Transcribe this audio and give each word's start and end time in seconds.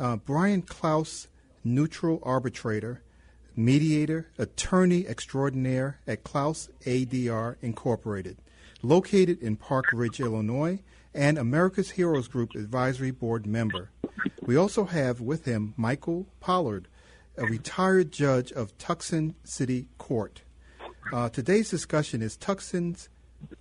uh, 0.00 0.16
Brian 0.16 0.62
Klaus, 0.62 1.28
neutral 1.62 2.20
arbitrator, 2.22 3.02
mediator, 3.54 4.28
attorney 4.38 5.06
extraordinaire 5.06 6.00
at 6.06 6.24
Klaus 6.24 6.70
ADR 6.86 7.56
Incorporated, 7.60 8.38
located 8.82 9.42
in 9.42 9.56
Park 9.56 9.86
Ridge, 9.92 10.20
Illinois, 10.20 10.80
and 11.12 11.36
America's 11.36 11.90
Heroes 11.90 12.28
Group 12.28 12.54
advisory 12.54 13.10
board 13.10 13.46
member. 13.46 13.90
We 14.40 14.56
also 14.56 14.84
have 14.84 15.20
with 15.20 15.44
him 15.44 15.74
Michael 15.76 16.26
Pollard, 16.40 16.88
a 17.36 17.44
retired 17.44 18.10
judge 18.10 18.52
of 18.52 18.76
Tucson 18.78 19.34
City 19.44 19.86
Court. 19.98 20.42
Uh, 21.12 21.28
today's 21.28 21.68
discussion 21.68 22.22
is 22.22 22.36
Tucson's 22.36 23.10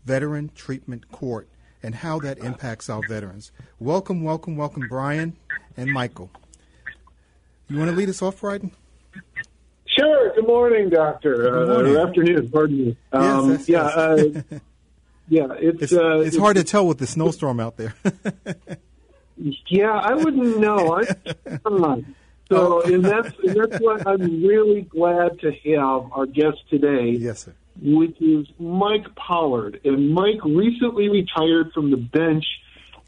Veteran 0.05 0.52
Treatment 0.55 1.12
Court 1.12 1.49
and 1.82 1.96
how 1.96 2.20
that 2.20 2.38
impacts 2.40 2.90
our 2.90 3.02
veterans. 3.08 3.52
Welcome, 3.80 4.24
welcome, 4.24 4.58
welcome, 4.58 4.88
Brian 4.90 5.38
and 5.80 5.92
Michael. 5.92 6.30
You 7.70 7.78
want 7.78 7.92
to 7.92 7.96
lead 7.96 8.10
us 8.10 8.22
off, 8.22 8.42
Brian? 8.42 8.72
Sure. 9.86 10.36
Good 10.36 10.48
morning, 10.48 10.90
Doctor. 10.90 11.36
Good 11.36 11.70
morning. 11.70 11.96
Uh, 11.96 12.08
afternoon, 12.08 12.49
pardon 12.49 12.86
me. 12.86 12.98
Um, 13.12 13.52
yes, 13.52 13.70
yeah, 13.70 13.82
uh, 13.82 14.24
yeah. 15.30 15.48
It's 15.58 15.84
it's, 15.84 15.94
uh, 15.94 16.20
it's, 16.20 16.38
hard 16.38 16.58
to 16.58 16.63
tell 16.63 16.86
with 16.86 16.98
the 16.98 17.08
snowstorm 17.08 17.60
out 17.60 17.77
there. 17.77 17.96
yeah, 19.68 19.91
I 19.91 20.13
wouldn't 20.16 20.60
know. 20.60 21.02
I. 21.02 21.04
So, 22.52 22.82
oh. 22.84 22.91
and 22.91 23.05
that's 23.05 23.32
and 23.43 23.55
that's 23.55 23.80
why 23.80 24.02
I'm 24.08 24.43
really 24.43 24.82
glad 24.82 25.40
to 25.41 25.52
have 25.52 26.12
our 26.12 26.26
guest 26.26 26.58
today. 26.70 27.12
Yes, 27.12 27.43
sir. 27.46 27.54
Which 27.80 28.20
is 28.20 28.48
Mike 28.58 29.05
Pollard, 29.16 29.80
and 29.84 30.14
Mike 30.14 30.43
recently 30.43 31.10
retired 31.10 31.71
from 31.74 31.91
the 31.91 31.98
bench 31.98 32.46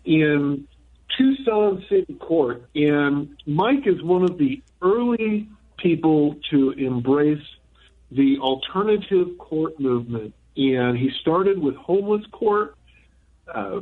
in 0.05 0.67
Tucson 1.17 1.83
City 1.89 2.13
Court, 2.15 2.63
and 2.75 3.35
Mike 3.45 3.85
is 3.85 4.01
one 4.01 4.23
of 4.23 4.37
the 4.37 4.61
early 4.81 5.47
people 5.77 6.35
to 6.51 6.71
embrace 6.71 7.43
the 8.11 8.37
alternative 8.39 9.37
court 9.37 9.79
movement. 9.79 10.33
And 10.57 10.97
he 10.97 11.09
started 11.21 11.57
with 11.57 11.75
homeless 11.75 12.25
court 12.31 12.75
a 13.47 13.57
uh, 13.57 13.79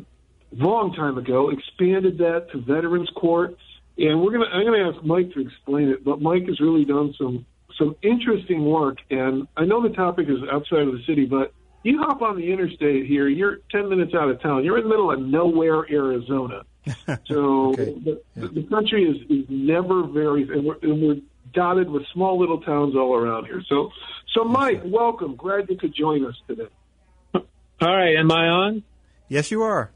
long 0.51 0.93
time 0.93 1.17
ago, 1.17 1.49
expanded 1.49 2.17
that 2.19 2.51
to 2.51 2.59
veterans 2.59 3.09
court. 3.15 3.57
And 3.97 4.21
we're 4.21 4.31
gonna 4.31 4.45
I'm 4.45 4.65
gonna 4.65 4.89
ask 4.89 5.03
Mike 5.03 5.33
to 5.33 5.41
explain 5.41 5.89
it, 5.89 6.03
but 6.03 6.21
Mike 6.21 6.45
has 6.47 6.59
really 6.59 6.85
done 6.85 7.13
some 7.17 7.45
some 7.77 7.95
interesting 8.01 8.65
work. 8.65 8.97
And 9.09 9.47
I 9.57 9.65
know 9.65 9.81
the 9.81 9.93
topic 9.95 10.27
is 10.29 10.37
outside 10.51 10.87
of 10.87 10.93
the 10.93 11.03
city, 11.07 11.25
but 11.25 11.53
you 11.83 11.97
hop 11.99 12.21
on 12.21 12.35
the 12.37 12.51
interstate 12.51 13.05
here, 13.05 13.27
you're 13.27 13.59
10 13.71 13.89
minutes 13.89 14.13
out 14.13 14.29
of 14.29 14.41
town. 14.41 14.65
You're 14.65 14.77
in 14.77 14.83
the 14.83 14.89
middle 14.89 15.11
of 15.11 15.21
nowhere, 15.21 15.85
Arizona. 15.89 16.63
So 17.27 17.69
okay. 17.69 17.93
the, 18.03 18.21
yeah. 18.35 18.47
the, 18.51 18.63
country 18.63 19.03
is, 19.03 19.17
is 19.29 19.45
never 19.49 20.03
very, 20.03 20.43
and 20.43 20.65
we're, 20.65 20.77
and 20.81 21.01
we're 21.01 21.21
dotted 21.53 21.89
with 21.89 22.03
small 22.13 22.39
little 22.39 22.61
towns 22.61 22.95
all 22.95 23.15
around 23.15 23.45
here. 23.45 23.61
So, 23.67 23.91
so 24.33 24.43
Mike, 24.43 24.81
welcome. 24.85 25.35
Glad 25.35 25.69
you 25.69 25.77
could 25.77 25.93
join 25.93 26.25
us 26.25 26.35
today. 26.47 26.67
All 27.33 27.43
right, 27.81 28.15
am 28.17 28.31
I 28.31 28.47
on? 28.47 28.83
Yes, 29.27 29.51
you 29.51 29.63
are. 29.63 29.91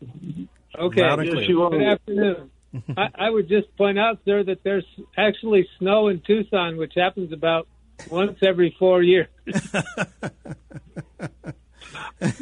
Okay, 0.78 1.02
yes, 1.02 1.48
you 1.48 1.64
are. 1.64 1.70
Good 1.70 1.84
afternoon. 1.84 2.50
I, 2.98 3.10
I 3.16 3.30
would 3.30 3.48
just 3.48 3.76
point 3.78 4.00
out, 4.00 4.20
sir, 4.26 4.44
that 4.44 4.64
there's 4.64 4.86
actually 5.18 5.68
snow 5.80 6.08
in 6.08 6.22
Tucson, 6.22 6.78
which 6.78 6.94
happens 6.96 7.32
about 7.32 7.68
once 8.10 8.38
every 8.42 8.76
four 8.80 9.04
years. 9.04 9.28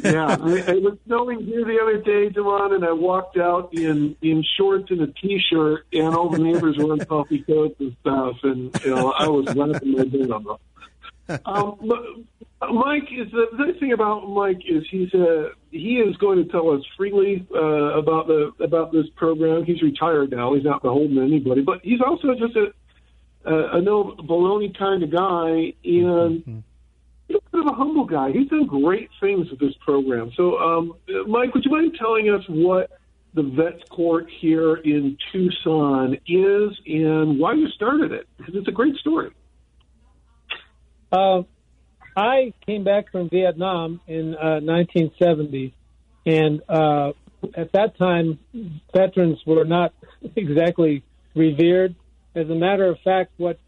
Yeah, 0.02 0.26
I, 0.26 0.64
I 0.68 0.74
was 0.74 0.98
snowing 1.06 1.44
here 1.44 1.64
the 1.64 1.78
other 1.82 1.98
day, 1.98 2.28
Damon, 2.28 2.74
and 2.74 2.84
I 2.84 2.92
walked 2.92 3.36
out 3.36 3.72
in 3.72 4.16
in 4.22 4.44
shorts 4.56 4.90
and 4.90 5.00
a 5.02 5.06
t-shirt, 5.08 5.86
and 5.92 6.14
all 6.14 6.28
the 6.28 6.38
neighbors 6.38 6.76
were 6.78 6.94
in 6.94 7.00
puffy 7.00 7.42
coats 7.42 7.76
and 7.80 7.96
stuff, 8.00 8.36
and 8.42 8.74
you 8.84 8.94
know 8.94 9.12
I 9.12 9.28
was 9.28 9.46
laughing 9.54 9.92
my 9.92 10.04
butt 10.04 10.30
off. 10.30 10.60
Um, 11.46 12.26
Mike 12.60 13.08
is 13.12 13.30
the 13.32 13.46
nice 13.54 13.78
thing 13.80 13.92
about 13.92 14.28
Mike 14.28 14.62
is 14.68 14.84
he's 14.90 15.12
a 15.14 15.50
he 15.70 15.96
is 15.96 16.16
going 16.16 16.44
to 16.44 16.50
tell 16.50 16.70
us 16.70 16.82
freely 16.96 17.46
uh, 17.54 17.98
about 17.98 18.26
the 18.26 18.52
about 18.60 18.92
this 18.92 19.06
program. 19.16 19.64
He's 19.64 19.82
retired 19.82 20.30
now; 20.30 20.54
he's 20.54 20.64
not 20.64 20.82
beholden 20.82 21.16
to 21.16 21.22
anybody, 21.22 21.62
but 21.62 21.80
he's 21.82 22.00
also 22.00 22.34
just 22.34 22.56
a 22.56 22.72
a, 23.44 23.78
a 23.78 23.82
no 23.82 24.14
baloney 24.18 24.76
kind 24.76 25.02
of 25.02 25.10
guy, 25.10 25.74
and. 25.84 26.40
Mm-hmm 26.40 26.58
kind 27.52 27.68
of 27.68 27.72
a 27.72 27.76
humble 27.76 28.04
guy. 28.04 28.32
He's 28.32 28.48
done 28.48 28.66
great 28.66 29.10
things 29.20 29.50
with 29.50 29.60
this 29.60 29.74
program. 29.84 30.32
So, 30.36 30.58
um, 30.58 30.94
Mike, 31.26 31.54
would 31.54 31.64
you 31.64 31.70
mind 31.70 31.96
telling 31.98 32.30
us 32.30 32.42
what 32.48 32.90
the 33.34 33.42
Vets 33.42 33.82
Court 33.90 34.26
here 34.40 34.76
in 34.76 35.16
Tucson 35.32 36.14
is 36.26 36.70
and 36.86 37.38
why 37.38 37.54
you 37.54 37.68
started 37.68 38.12
it? 38.12 38.26
Because 38.36 38.54
it's 38.56 38.68
a 38.68 38.72
great 38.72 38.96
story. 38.96 39.30
Uh, 41.10 41.42
I 42.16 42.52
came 42.66 42.84
back 42.84 43.10
from 43.12 43.28
Vietnam 43.28 44.00
in 44.06 44.34
uh, 44.34 44.60
1970, 44.60 45.74
and 46.26 46.62
uh, 46.68 47.12
at 47.54 47.72
that 47.72 47.96
time, 47.98 48.38
veterans 48.94 49.38
were 49.46 49.64
not 49.64 49.92
exactly 50.36 51.04
revered. 51.34 51.94
As 52.34 52.48
a 52.48 52.54
matter 52.54 52.86
of 52.86 52.98
fact, 53.04 53.32
what 53.36 53.58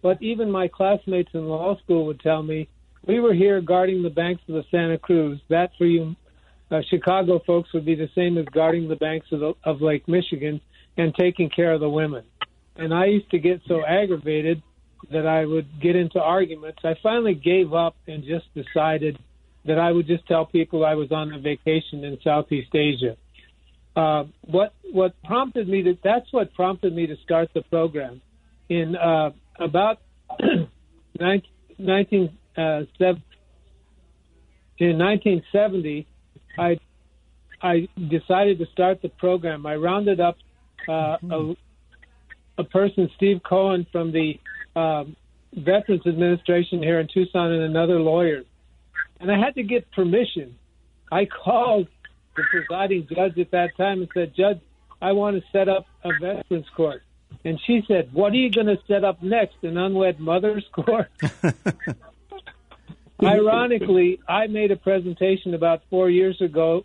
what 0.00 0.20
even 0.20 0.50
my 0.50 0.66
classmates 0.66 1.30
in 1.32 1.46
law 1.46 1.76
school 1.78 2.06
would 2.06 2.18
tell 2.20 2.42
me 2.42 2.68
we 3.06 3.20
were 3.20 3.34
here 3.34 3.60
guarding 3.60 4.02
the 4.02 4.10
banks 4.10 4.42
of 4.48 4.54
the 4.54 4.64
Santa 4.70 4.98
Cruz. 4.98 5.40
That 5.48 5.70
for 5.78 5.86
you 5.86 6.16
uh, 6.72 6.80
Chicago 6.88 7.40
folks 7.46 7.72
would 7.74 7.84
be 7.84 7.94
the 7.94 8.08
same 8.14 8.38
as 8.38 8.46
guarding 8.46 8.88
the 8.88 8.96
banks 8.96 9.26
of, 9.30 9.40
the, 9.40 9.52
of 9.64 9.82
Lake 9.82 10.08
Michigan 10.08 10.60
and 10.96 11.14
taking 11.14 11.50
care 11.50 11.72
of 11.72 11.80
the 11.80 11.88
women. 11.88 12.24
And 12.76 12.94
I 12.94 13.06
used 13.06 13.30
to 13.32 13.38
get 13.38 13.60
so 13.68 13.84
aggravated 13.84 14.62
that 15.10 15.26
I 15.26 15.44
would 15.44 15.80
get 15.80 15.96
into 15.96 16.20
arguments. 16.20 16.78
I 16.84 16.94
finally 17.02 17.34
gave 17.34 17.74
up 17.74 17.96
and 18.06 18.24
just 18.24 18.46
decided 18.54 19.18
that 19.66 19.78
I 19.78 19.92
would 19.92 20.06
just 20.06 20.26
tell 20.26 20.46
people 20.46 20.84
I 20.84 20.94
was 20.94 21.12
on 21.12 21.32
a 21.32 21.38
vacation 21.38 22.04
in 22.04 22.18
Southeast 22.24 22.74
Asia. 22.74 23.16
Uh, 23.94 24.24
what 24.42 24.72
what 24.90 25.12
prompted 25.22 25.68
me 25.68 25.82
to 25.82 25.98
that's 26.02 26.32
what 26.32 26.54
prompted 26.54 26.94
me 26.94 27.06
to 27.06 27.16
start 27.22 27.50
the 27.52 27.60
program 27.60 28.22
in 28.70 28.96
uh, 28.96 29.30
about 29.58 29.98
19, 31.20 32.38
uh, 32.56 32.84
in 34.78 34.98
1970, 34.98 36.06
I 36.58 36.78
I 37.62 37.88
decided 38.08 38.58
to 38.58 38.66
start 38.72 39.02
the 39.02 39.08
program. 39.08 39.64
I 39.66 39.76
rounded 39.76 40.18
up 40.18 40.36
uh, 40.88 41.16
a, 41.30 41.54
a 42.58 42.64
person, 42.64 43.08
Steve 43.16 43.40
Cohen, 43.48 43.86
from 43.92 44.10
the 44.10 44.40
um, 44.74 45.14
Veterans 45.54 46.04
Administration 46.06 46.82
here 46.82 46.98
in 46.98 47.06
Tucson, 47.06 47.52
and 47.52 47.62
another 47.62 48.00
lawyer. 48.00 48.42
And 49.20 49.30
I 49.30 49.38
had 49.38 49.54
to 49.54 49.62
get 49.62 49.90
permission. 49.92 50.56
I 51.12 51.26
called 51.26 51.86
the 52.34 52.42
presiding 52.50 53.06
judge 53.14 53.38
at 53.38 53.52
that 53.52 53.76
time 53.76 54.00
and 54.00 54.08
said, 54.12 54.34
Judge, 54.34 54.58
I 55.00 55.12
want 55.12 55.36
to 55.36 55.42
set 55.52 55.68
up 55.68 55.86
a 56.02 56.10
veterans 56.20 56.66
court. 56.74 57.02
And 57.44 57.60
she 57.66 57.82
said, 57.86 58.12
What 58.12 58.32
are 58.32 58.36
you 58.36 58.50
going 58.50 58.66
to 58.66 58.78
set 58.88 59.04
up 59.04 59.22
next? 59.22 59.56
An 59.62 59.76
unwed 59.76 60.18
mother's 60.18 60.66
court? 60.72 61.10
Ironically, 63.22 64.20
I 64.28 64.46
made 64.46 64.70
a 64.70 64.76
presentation 64.76 65.54
about 65.54 65.82
four 65.90 66.10
years 66.10 66.40
ago 66.40 66.84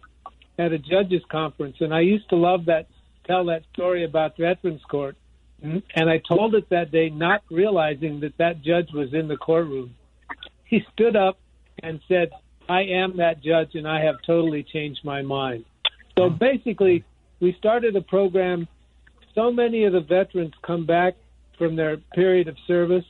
at 0.60 0.72
a 0.72 0.78
judges 0.78 1.22
conference, 1.32 1.78
and 1.80 1.94
I 1.94 2.02
used 2.02 2.30
to 2.30 2.36
love 2.36 2.66
that 2.66 2.88
tell 3.26 3.46
that 3.46 3.64
story 3.74 4.06
about 4.06 4.38
Veterans 4.38 4.82
Court. 4.90 5.16
Mm-hmm. 5.64 5.80
And 5.96 6.10
I 6.10 6.22
told 6.28 6.56
it 6.56 6.70
that 6.70 6.92
day, 6.92 7.10
not 7.10 7.44
realizing 7.50 8.20
that 8.22 8.38
that 8.38 8.62
judge 8.62 8.90
was 8.94 9.14
in 9.14 9.28
the 9.28 9.38
courtroom. 9.38 9.96
He 10.66 10.82
stood 10.94 11.16
up 11.16 11.40
and 11.82 12.00
said, 12.08 12.30
"I 12.70 12.82
am 12.84 13.18
that 13.18 13.42
judge, 13.42 13.74
and 13.74 13.88
I 13.88 14.02
have 14.04 14.16
totally 14.26 14.64
changed 14.64 15.02
my 15.04 15.22
mind." 15.22 15.66
So 16.18 16.30
mm-hmm. 16.30 16.38
basically, 16.38 17.04
we 17.40 17.56
started 17.58 17.96
a 17.96 18.02
program. 18.02 18.68
So 19.34 19.52
many 19.52 19.84
of 19.86 19.94
the 19.94 20.02
veterans 20.02 20.54
come 20.66 20.86
back 20.86 21.16
from 21.58 21.76
their 21.76 21.98
period 22.14 22.48
of 22.48 22.56
service 22.68 23.06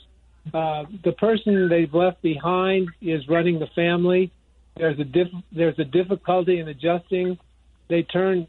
uh, 0.54 0.84
the 1.04 1.12
person 1.14 1.70
they've 1.70 1.94
left 1.94 2.22
behind 2.22 2.90
is 3.02 3.28
running 3.28 3.60
the 3.60 3.68
family. 3.76 4.32
There's 4.76 5.00
a 5.00 5.04
diff- 5.04 5.44
there's 5.52 5.78
a 5.80 5.84
difficulty 5.84 6.60
in 6.60 6.68
adjusting. 6.68 7.38
They 7.90 8.04
turn 8.04 8.48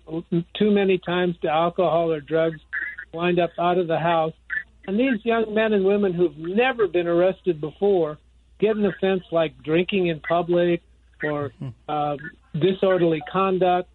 too 0.58 0.70
many 0.70 0.98
times 0.98 1.36
to 1.42 1.48
alcohol 1.48 2.12
or 2.12 2.20
drugs, 2.20 2.60
wind 3.12 3.38
up 3.38 3.50
out 3.58 3.78
of 3.78 3.86
the 3.86 3.98
house, 3.98 4.32
And 4.86 4.98
these 4.98 5.24
young 5.24 5.54
men 5.54 5.72
and 5.72 5.84
women 5.84 6.12
who've 6.12 6.36
never 6.36 6.88
been 6.88 7.06
arrested 7.06 7.60
before 7.60 8.18
get 8.58 8.76
an 8.76 8.84
offense 8.86 9.22
like 9.30 9.62
drinking 9.62 10.08
in 10.08 10.20
public 10.20 10.82
or 11.22 11.52
uh, 11.88 12.16
disorderly 12.58 13.22
conduct, 13.30 13.88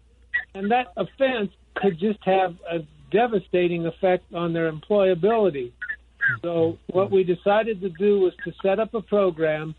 and 0.54 0.70
that 0.70 0.92
offense 0.96 1.50
could 1.74 1.98
just 1.98 2.18
have 2.24 2.54
a 2.70 2.78
devastating 3.10 3.86
effect 3.86 4.32
on 4.32 4.52
their 4.52 4.70
employability. 4.70 5.72
So, 6.42 6.78
what 6.88 7.10
we 7.10 7.24
decided 7.24 7.80
to 7.80 7.90
do 7.90 8.20
was 8.20 8.32
to 8.44 8.52
set 8.62 8.78
up 8.78 8.94
a 8.94 9.02
program 9.02 9.74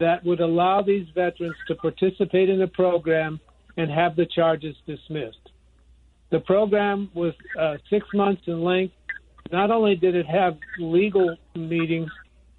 that 0.00 0.24
would 0.24 0.40
allow 0.40 0.82
these 0.82 1.06
veterans 1.14 1.56
to 1.68 1.74
participate 1.74 2.48
in 2.48 2.58
the 2.58 2.66
program 2.66 3.40
and 3.76 3.90
have 3.90 4.16
the 4.16 4.26
charges 4.26 4.76
dismissed. 4.86 5.50
The 6.30 6.40
program 6.40 7.10
was 7.14 7.34
uh, 7.60 7.76
six 7.90 8.06
months 8.14 8.42
in 8.46 8.62
length. 8.62 8.94
Not 9.52 9.70
only 9.70 9.94
did 9.94 10.14
it 10.14 10.26
have 10.26 10.56
legal 10.78 11.36
meetings, 11.54 12.10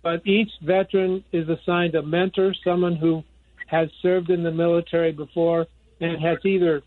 but 0.03 0.25
each 0.25 0.49
veteran 0.61 1.23
is 1.33 1.47
assigned 1.49 1.95
a 1.95 2.03
mentor, 2.03 2.53
someone 2.63 2.95
who 2.95 3.23
has 3.67 3.89
served 4.01 4.29
in 4.29 4.43
the 4.43 4.51
military 4.51 5.11
before 5.11 5.65
and 5.99 6.23
has 6.23 6.37
either 6.45 6.83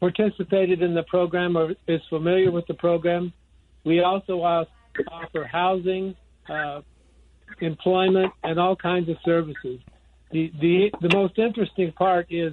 participated 0.00 0.82
in 0.82 0.94
the 0.94 1.04
program 1.04 1.56
or 1.56 1.72
is 1.86 2.00
familiar 2.08 2.50
with 2.50 2.66
the 2.66 2.74
program. 2.74 3.32
We 3.84 4.02
also 4.02 4.42
offer 5.10 5.44
housing, 5.44 6.14
uh, 6.48 6.80
employment, 7.60 8.32
and 8.42 8.58
all 8.58 8.76
kinds 8.76 9.08
of 9.08 9.16
services. 9.24 9.80
The, 10.30 10.52
the 10.60 10.90
the 11.00 11.14
most 11.14 11.38
interesting 11.38 11.92
part 11.92 12.26
is 12.30 12.52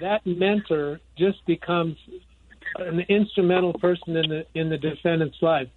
that 0.00 0.26
mentor 0.26 1.00
just 1.18 1.44
becomes 1.46 1.96
an 2.76 3.00
instrumental 3.08 3.72
person 3.74 4.16
in 4.16 4.28
the 4.28 4.46
in 4.54 4.70
the 4.70 4.78
defendant's 4.78 5.36
life. 5.42 5.68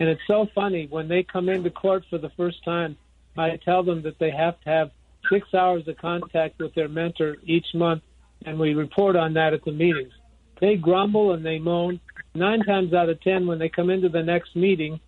And 0.00 0.08
it's 0.08 0.20
so 0.26 0.46
funny 0.54 0.86
when 0.90 1.08
they 1.08 1.22
come 1.22 1.48
into 1.48 1.70
court 1.70 2.04
for 2.08 2.18
the 2.18 2.30
first 2.36 2.64
time. 2.64 2.96
I 3.36 3.58
tell 3.64 3.82
them 3.82 4.02
that 4.02 4.18
they 4.18 4.30
have 4.30 4.60
to 4.60 4.68
have 4.68 4.90
six 5.30 5.48
hours 5.54 5.86
of 5.88 5.96
contact 5.98 6.58
with 6.58 6.74
their 6.74 6.88
mentor 6.88 7.36
each 7.44 7.66
month, 7.74 8.02
and 8.44 8.58
we 8.58 8.74
report 8.74 9.16
on 9.16 9.34
that 9.34 9.54
at 9.54 9.64
the 9.64 9.72
meetings. 9.72 10.12
They 10.60 10.76
grumble 10.76 11.32
and 11.32 11.44
they 11.44 11.58
moan. 11.58 12.00
Nine 12.34 12.60
times 12.60 12.94
out 12.94 13.08
of 13.08 13.20
ten, 13.22 13.46
when 13.46 13.58
they 13.58 13.68
come 13.68 13.90
into 13.90 14.08
the 14.08 14.22
next 14.22 14.54
meeting, 14.54 15.00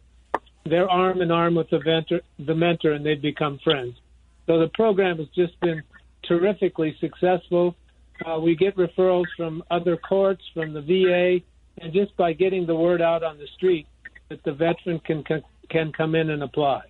they're 0.64 0.88
arm 0.88 1.20
in 1.20 1.30
arm 1.30 1.54
with 1.54 1.68
the 1.70 1.80
mentor, 1.84 2.20
the 2.38 2.54
mentor, 2.54 2.92
and 2.92 3.04
they've 3.04 3.20
become 3.20 3.58
friends. 3.62 3.94
So 4.46 4.58
the 4.58 4.68
program 4.74 5.18
has 5.18 5.28
just 5.34 5.58
been 5.60 5.82
terrifically 6.24 6.96
successful. 7.00 7.76
Uh, 8.24 8.38
we 8.38 8.54
get 8.56 8.76
referrals 8.76 9.26
from 9.36 9.62
other 9.70 9.96
courts, 9.96 10.42
from 10.54 10.72
the 10.72 10.80
VA, 10.80 11.44
and 11.82 11.92
just 11.92 12.16
by 12.16 12.32
getting 12.32 12.66
the 12.66 12.74
word 12.74 13.02
out 13.02 13.22
on 13.22 13.38
the 13.38 13.46
street 13.56 13.86
that 14.28 14.42
the 14.44 14.52
veteran 14.52 15.00
can 15.00 15.22
can, 15.24 15.42
can 15.70 15.92
come 15.92 16.14
in 16.14 16.30
and 16.30 16.42
apply. 16.42 16.82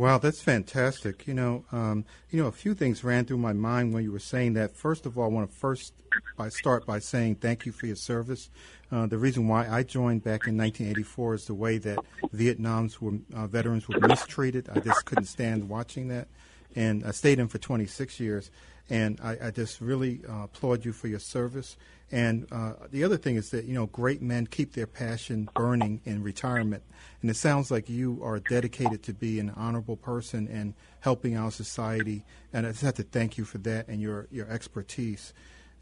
Wow, 0.00 0.16
that's 0.16 0.40
fantastic. 0.40 1.26
You 1.26 1.34
know, 1.34 1.66
um, 1.72 2.06
you 2.30 2.40
know, 2.40 2.48
a 2.48 2.52
few 2.52 2.72
things 2.72 3.04
ran 3.04 3.26
through 3.26 3.36
my 3.36 3.52
mind 3.52 3.92
when 3.92 4.02
you 4.02 4.10
were 4.10 4.18
saying 4.18 4.54
that. 4.54 4.74
First 4.74 5.04
of 5.04 5.18
all, 5.18 5.24
I 5.24 5.28
want 5.28 5.50
to 5.50 5.54
first 5.54 5.92
by 6.38 6.48
start 6.48 6.86
by 6.86 7.00
saying 7.00 7.34
thank 7.34 7.66
you 7.66 7.72
for 7.72 7.84
your 7.84 7.96
service. 7.96 8.48
Uh, 8.90 9.04
the 9.04 9.18
reason 9.18 9.46
why 9.46 9.68
I 9.68 9.82
joined 9.82 10.24
back 10.24 10.46
in 10.46 10.56
1984 10.56 11.34
is 11.34 11.44
the 11.44 11.54
way 11.54 11.76
that 11.76 11.98
Vietnam's 12.32 12.98
were, 12.98 13.18
uh, 13.36 13.46
veterans 13.46 13.88
were 13.88 14.00
mistreated. 14.00 14.70
I 14.74 14.80
just 14.80 15.04
couldn't 15.04 15.26
stand 15.26 15.68
watching 15.68 16.08
that, 16.08 16.28
and 16.74 17.04
I 17.04 17.10
stayed 17.10 17.38
in 17.38 17.48
for 17.48 17.58
26 17.58 18.20
years. 18.20 18.50
And 18.88 19.20
I, 19.22 19.36
I 19.40 19.50
just 19.52 19.80
really 19.80 20.20
uh, 20.28 20.44
applaud 20.44 20.84
you 20.84 20.92
for 20.92 21.06
your 21.06 21.20
service. 21.20 21.76
And 22.10 22.48
uh, 22.50 22.72
the 22.90 23.04
other 23.04 23.16
thing 23.16 23.36
is 23.36 23.50
that 23.50 23.66
you 23.66 23.74
know 23.74 23.86
great 23.86 24.20
men 24.20 24.48
keep 24.48 24.72
their 24.72 24.88
passion 24.88 25.48
burning 25.54 26.00
in 26.04 26.24
retirement, 26.24 26.82
and 27.22 27.30
it 27.30 27.36
sounds 27.36 27.70
like 27.70 27.88
you 27.88 28.18
are 28.22 28.40
dedicated 28.40 29.04
to 29.04 29.12
be 29.12 29.38
an 29.38 29.50
honorable 29.50 29.96
person 29.96 30.48
and 30.48 30.74
helping 31.00 31.36
our 31.36 31.52
society. 31.52 32.24
And 32.52 32.66
I 32.66 32.70
just 32.70 32.82
have 32.82 32.94
to 32.94 33.04
thank 33.04 33.38
you 33.38 33.44
for 33.44 33.58
that 33.58 33.86
and 33.86 34.00
your 34.00 34.26
your 34.32 34.50
expertise. 34.50 35.32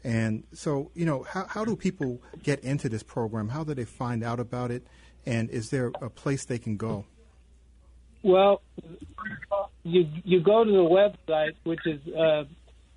And 0.03 0.43
so, 0.53 0.91
you 0.93 1.05
know, 1.05 1.23
how, 1.23 1.45
how 1.47 1.65
do 1.65 1.75
people 1.75 2.21
get 2.43 2.59
into 2.61 2.89
this 2.89 3.03
program? 3.03 3.49
How 3.49 3.63
do 3.63 3.73
they 3.73 3.85
find 3.85 4.23
out 4.23 4.39
about 4.39 4.71
it? 4.71 4.85
And 5.25 5.49
is 5.49 5.71
there 5.71 5.91
a 6.01 6.09
place 6.09 6.45
they 6.45 6.59
can 6.59 6.77
go? 6.77 7.05
Well, 8.23 8.61
you 9.83 10.07
you 10.23 10.41
go 10.41 10.63
to 10.63 10.71
the 10.71 10.77
website, 10.77 11.55
which 11.63 11.79
is, 11.85 11.99
uh, 12.13 12.43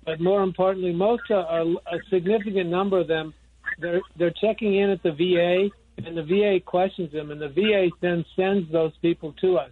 but 0.05 0.19
more 0.19 0.43
importantly, 0.43 0.93
most 0.93 1.23
are, 1.29 1.45
are 1.45 1.61
a 1.61 1.97
significant 2.09 2.69
number 2.69 2.99
of 2.99 3.07
them. 3.07 3.33
They're 3.79 4.01
they're 4.17 4.33
checking 4.41 4.75
in 4.75 4.89
at 4.89 5.01
the 5.01 5.11
VA, 5.11 5.69
and 6.05 6.17
the 6.17 6.23
VA 6.23 6.59
questions 6.63 7.11
them, 7.13 7.31
and 7.31 7.41
the 7.41 7.49
VA 7.49 7.89
then 8.01 8.25
sends 8.35 8.71
those 8.71 8.91
people 9.01 9.33
to 9.41 9.57
us. 9.57 9.71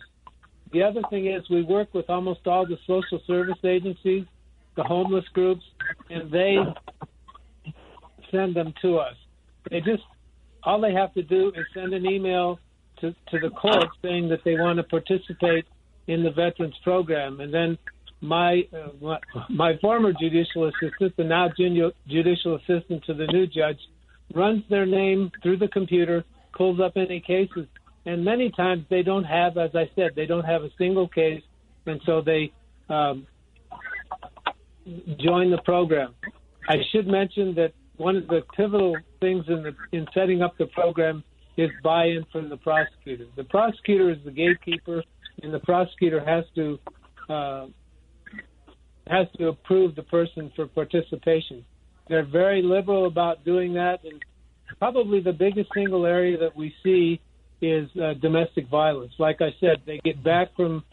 The 0.71 0.83
other 0.83 1.01
thing 1.09 1.27
is 1.27 1.50
we 1.50 1.63
work 1.63 1.94
with 1.94 2.09
almost 2.09 2.48
all 2.48 2.65
the 2.65 2.77
social 2.88 3.19
service 3.27 3.59
agencies, 3.65 4.25
the 4.77 4.83
homeless 4.83 5.25
groups, 5.33 5.63
and 6.09 6.31
they 6.31 6.56
send 8.31 8.56
them 8.56 8.74
to 8.81 8.98
us. 8.98 9.15
They 9.69 9.81
just 9.81 10.03
all 10.63 10.80
they 10.80 10.94
have 10.94 11.13
to 11.15 11.24
do 11.24 11.50
is 11.50 11.65
send 11.74 11.94
an 11.94 12.06
email 12.06 12.59
to, 13.01 13.15
to 13.31 13.39
the 13.39 13.50
court 13.50 13.88
saying 14.01 14.30
that 14.30 14.39
they 14.44 14.56
want 14.56 14.77
to 14.77 14.83
participate 14.83 15.65
in 16.07 16.24
the 16.24 16.31
veterans 16.31 16.75
program, 16.83 17.39
and 17.39 17.53
then 17.53 17.77
my 18.21 18.68
uh, 18.74 18.89
my, 19.01 19.19
my 19.50 19.77
former 19.81 20.13
judicial 20.19 20.69
assistant, 20.69 21.15
the 21.18 21.24
now 21.24 21.50
junior 21.57 21.92
judicial 22.07 22.56
assistant 22.56 23.03
to 23.06 23.13
the 23.13 23.27
new 23.27 23.48
judge, 23.48 23.80
runs 24.33 24.63
their 24.69 24.86
name 24.86 25.31
through 25.42 25.57
the 25.57 25.68
computer, 25.68 26.24
pulls 26.56 26.80
up 26.80 26.94
any 26.95 27.19
cases, 27.19 27.68
and 28.06 28.24
many 28.24 28.51
times 28.51 28.86
they 28.89 29.03
don't 29.03 29.24
have, 29.24 29.57
as 29.57 29.71
I 29.75 29.89
said, 29.95 30.12
they 30.15 30.25
don't 30.25 30.45
have 30.45 30.63
a 30.63 30.69
single 30.77 31.07
case, 31.07 31.42
and 31.86 32.00
so 32.06 32.21
they 32.21 32.51
um, 32.89 33.27
join 35.19 35.51
the 35.51 35.62
program. 35.65 36.13
I 36.68 36.77
should 36.92 37.07
mention 37.07 37.56
that 37.56 37.74
one 37.98 38.15
of 38.18 38.27
the 38.27 38.42
pivotal 38.56 38.95
things 39.19 39.45
in 39.48 39.63
the 39.63 39.75
in 39.92 40.06
setting 40.13 40.42
up 40.42 40.57
the 40.57 40.68
program 40.68 41.24
is 41.57 41.69
buy-in 41.83 42.25
from 42.31 42.50
the 42.50 42.57
prosecutor. 42.57 43.25
The 43.36 43.44
prosecutor 43.44 44.09
is 44.09 44.18
the 44.24 44.31
gatekeeper, 44.31 45.03
and 45.44 45.53
the 45.53 45.59
prosecutor 45.59 46.24
has 46.24 46.45
to 46.56 46.80
uh, 47.30 47.68
has 49.07 49.27
to 49.38 49.50
approve 49.50 49.95
the 49.95 50.03
person 50.03 50.51
for 50.56 50.68
participation. 50.68 51.65
They're 52.07 52.25
very 52.25 52.62
liberal 52.62 53.06
about 53.06 53.44
doing 53.44 53.74
that, 53.74 54.03
and 54.03 54.24
probably 54.80 55.21
the 55.21 55.33
biggest 55.33 55.69
single 55.74 56.06
area 56.06 56.38
that 56.38 56.56
we 56.56 56.74
see 56.83 57.19
is 57.62 57.89
uh, 58.01 58.13
domestic 58.15 58.68
violence. 58.69 59.13
Like 59.19 59.42
I 59.42 59.50
said, 59.59 59.81
they 59.86 60.00
get 60.03 60.24
back 60.24 60.56
from 60.56 60.84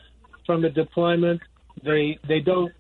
from 0.46 0.64
a 0.64 0.70
deployment. 0.70 1.40
They 1.84 2.18
they 2.26 2.40
don't 2.40 2.72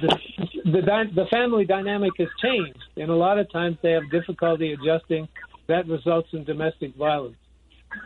the 0.00 0.16
the, 0.64 1.04
the 1.14 1.26
family 1.30 1.64
dynamic 1.64 2.12
has 2.18 2.28
changed, 2.42 2.82
and 2.96 3.10
a 3.10 3.14
lot 3.14 3.38
of 3.38 3.50
times 3.50 3.76
they 3.82 3.92
have 3.92 4.10
difficulty 4.10 4.72
adjusting. 4.72 5.28
That 5.68 5.86
results 5.86 6.28
in 6.32 6.44
domestic 6.44 6.94
violence. 6.96 7.36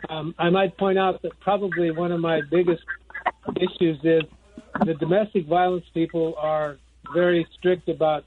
Um, 0.09 0.35
I 0.37 0.49
might 0.49 0.77
point 0.77 0.97
out 0.97 1.21
that 1.23 1.37
probably 1.39 1.91
one 1.91 2.11
of 2.11 2.19
my 2.19 2.41
biggest 2.49 2.83
issues 3.55 3.97
is 4.03 4.21
the 4.85 4.93
domestic 4.95 5.47
violence 5.47 5.85
people 5.93 6.35
are 6.37 6.77
very 7.13 7.45
strict 7.57 7.89
about 7.89 8.23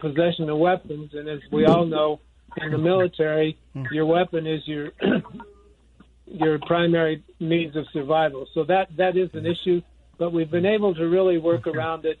possession 0.00 0.48
of 0.48 0.58
weapons, 0.58 1.10
and 1.14 1.28
as 1.28 1.40
we 1.52 1.66
all 1.66 1.84
know, 1.84 2.20
in 2.58 2.70
the 2.70 2.78
military, 2.78 3.58
your 3.90 4.06
weapon 4.06 4.46
is 4.46 4.60
your 4.66 4.90
your 6.26 6.58
primary 6.60 7.22
means 7.40 7.76
of 7.76 7.84
survival. 7.92 8.46
So 8.54 8.64
that 8.64 8.88
that 8.96 9.16
is 9.16 9.28
an 9.34 9.44
issue, 9.46 9.82
but 10.18 10.32
we've 10.32 10.50
been 10.50 10.66
able 10.66 10.94
to 10.94 11.04
really 11.04 11.38
work 11.38 11.66
around 11.66 12.04
it 12.04 12.18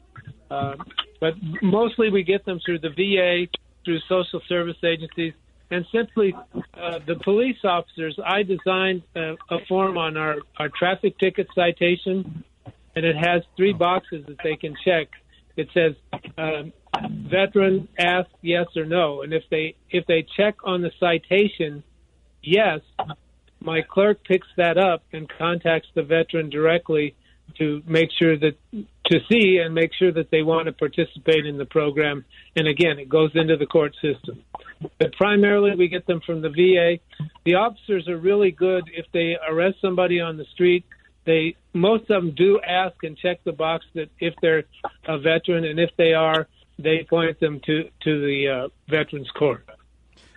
uh, 0.50 0.74
but 1.20 1.34
mostly 1.62 2.10
we 2.10 2.22
get 2.22 2.44
them 2.44 2.60
through 2.64 2.80
the 2.80 2.90
VA, 2.90 3.46
through 3.84 3.98
social 4.08 4.40
service 4.48 4.76
agencies, 4.84 5.32
and 5.74 5.84
simply 5.92 6.32
uh, 6.74 7.00
the 7.04 7.16
police 7.16 7.58
officers. 7.64 8.16
I 8.24 8.44
designed 8.44 9.02
a, 9.16 9.34
a 9.50 9.58
form 9.68 9.98
on 9.98 10.16
our, 10.16 10.36
our 10.56 10.68
traffic 10.68 11.18
ticket 11.18 11.48
citation, 11.52 12.44
and 12.94 13.04
it 13.04 13.16
has 13.16 13.42
three 13.56 13.72
boxes 13.72 14.24
that 14.26 14.36
they 14.44 14.54
can 14.54 14.74
check. 14.84 15.08
It 15.56 15.68
says 15.74 15.94
um, 16.38 16.72
veteran 17.28 17.88
ask 17.98 18.30
yes 18.40 18.66
or 18.76 18.84
no, 18.84 19.22
and 19.22 19.32
if 19.32 19.42
they 19.50 19.74
if 19.90 20.06
they 20.06 20.24
check 20.36 20.54
on 20.64 20.80
the 20.80 20.92
citation 21.00 21.82
yes, 22.42 22.80
my 23.60 23.82
clerk 23.82 24.22
picks 24.24 24.48
that 24.56 24.78
up 24.78 25.02
and 25.12 25.28
contacts 25.28 25.88
the 25.94 26.02
veteran 26.02 26.50
directly 26.50 27.16
to 27.58 27.82
make 27.86 28.10
sure 28.18 28.36
that 28.36 28.56
to 28.72 29.18
see 29.30 29.58
and 29.58 29.74
make 29.74 29.90
sure 29.94 30.12
that 30.12 30.30
they 30.30 30.42
want 30.42 30.66
to 30.66 30.72
participate 30.72 31.46
in 31.46 31.58
the 31.58 31.64
program. 31.64 32.24
And 32.56 32.66
again, 32.66 32.98
it 32.98 33.08
goes 33.08 33.30
into 33.34 33.56
the 33.56 33.66
court 33.66 33.94
system. 34.00 34.42
But 34.98 35.12
primarily, 35.12 35.74
we 35.76 35.88
get 35.88 36.06
them 36.06 36.20
from 36.24 36.42
the 36.42 36.48
VA. 36.48 36.98
The 37.44 37.54
officers 37.54 38.08
are 38.08 38.16
really 38.16 38.50
good 38.50 38.84
if 38.92 39.06
they 39.12 39.36
arrest 39.48 39.78
somebody 39.80 40.20
on 40.20 40.36
the 40.36 40.44
street. 40.52 40.84
They 41.24 41.56
most 41.72 42.10
of 42.10 42.22
them 42.22 42.34
do 42.36 42.60
ask 42.60 43.02
and 43.02 43.16
check 43.16 43.42
the 43.44 43.52
box 43.52 43.84
that 43.94 44.10
if 44.18 44.34
they're 44.42 44.64
a 45.06 45.18
veteran, 45.18 45.64
and 45.64 45.78
if 45.78 45.90
they 45.96 46.12
are, 46.12 46.48
they 46.78 47.06
point 47.08 47.40
them 47.40 47.60
to 47.66 47.84
to 48.02 48.20
the 48.20 48.48
uh, 48.48 48.68
veterans 48.90 49.30
court. 49.30 49.66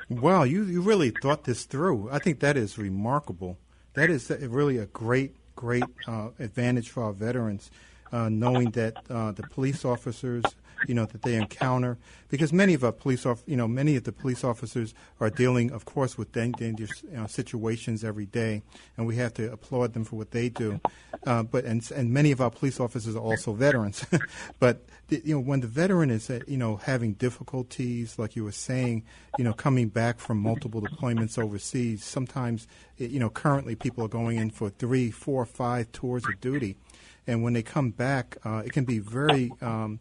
Wow, 0.09 0.43
you 0.43 0.63
you 0.63 0.81
really 0.81 1.11
thought 1.21 1.43
this 1.43 1.65
through. 1.65 2.09
I 2.09 2.19
think 2.19 2.39
that 2.39 2.55
is 2.55 2.77
remarkable 2.77 3.57
that 3.97 4.11
is 4.11 4.29
really 4.29 4.77
a 4.77 4.85
great, 4.85 5.35
great 5.57 5.83
uh, 6.07 6.29
advantage 6.39 6.89
for 6.89 7.03
our 7.03 7.11
veterans, 7.11 7.69
uh, 8.13 8.29
knowing 8.29 8.71
that 8.71 8.95
uh, 9.09 9.33
the 9.33 9.43
police 9.43 9.83
officers 9.83 10.45
you 10.87 10.93
know 10.93 11.05
that 11.05 11.21
they 11.21 11.35
encounter 11.35 11.97
because 12.29 12.51
many 12.51 12.73
of 12.73 12.83
our 12.83 12.91
police 12.91 13.25
off 13.25 13.41
you 13.45 13.55
know 13.55 13.67
many 13.67 13.95
of 13.95 14.03
the 14.03 14.11
police 14.11 14.43
officers 14.43 14.93
are 15.19 15.29
dealing 15.29 15.71
of 15.71 15.85
course 15.85 16.17
with 16.17 16.31
dangerous 16.31 17.03
you 17.03 17.17
know, 17.17 17.27
situations 17.27 18.03
every 18.03 18.25
day 18.25 18.61
and 18.97 19.07
we 19.07 19.15
have 19.15 19.33
to 19.33 19.51
applaud 19.51 19.93
them 19.93 20.03
for 20.03 20.15
what 20.15 20.31
they 20.31 20.49
do. 20.49 20.79
Uh, 21.25 21.43
but 21.43 21.65
and 21.65 21.89
and 21.91 22.11
many 22.11 22.31
of 22.31 22.41
our 22.41 22.51
police 22.51 22.79
officers 22.79 23.15
are 23.15 23.23
also 23.23 23.53
veterans. 23.53 24.05
But 24.59 24.85
the, 25.07 25.21
you 25.23 25.35
know 25.35 25.41
when 25.41 25.61
the 25.61 25.67
veteran 25.67 26.09
is 26.09 26.29
uh, 26.29 26.39
you 26.47 26.57
know 26.57 26.77
having 26.77 27.13
difficulties 27.13 28.19
like 28.19 28.35
you 28.35 28.43
were 28.43 28.51
saying 28.51 29.03
you 29.37 29.43
know 29.43 29.53
coming 29.53 29.89
back 29.89 30.19
from 30.19 30.37
multiple 30.39 30.81
deployments 30.81 31.41
overseas 31.41 32.03
sometimes 32.03 32.67
you 32.97 33.19
know 33.19 33.29
currently 33.29 33.75
people 33.75 34.03
are 34.03 34.09
going 34.09 34.37
in 34.37 34.49
for 34.49 34.69
three 34.69 35.11
four 35.11 35.45
five 35.45 35.91
tours 35.91 36.25
of 36.25 36.39
duty. 36.41 36.77
And 37.27 37.43
when 37.43 37.53
they 37.53 37.61
come 37.61 37.91
back, 37.91 38.37
uh, 38.45 38.63
it 38.65 38.71
can 38.71 38.85
be 38.85 38.99
very 38.99 39.51
um, 39.61 39.99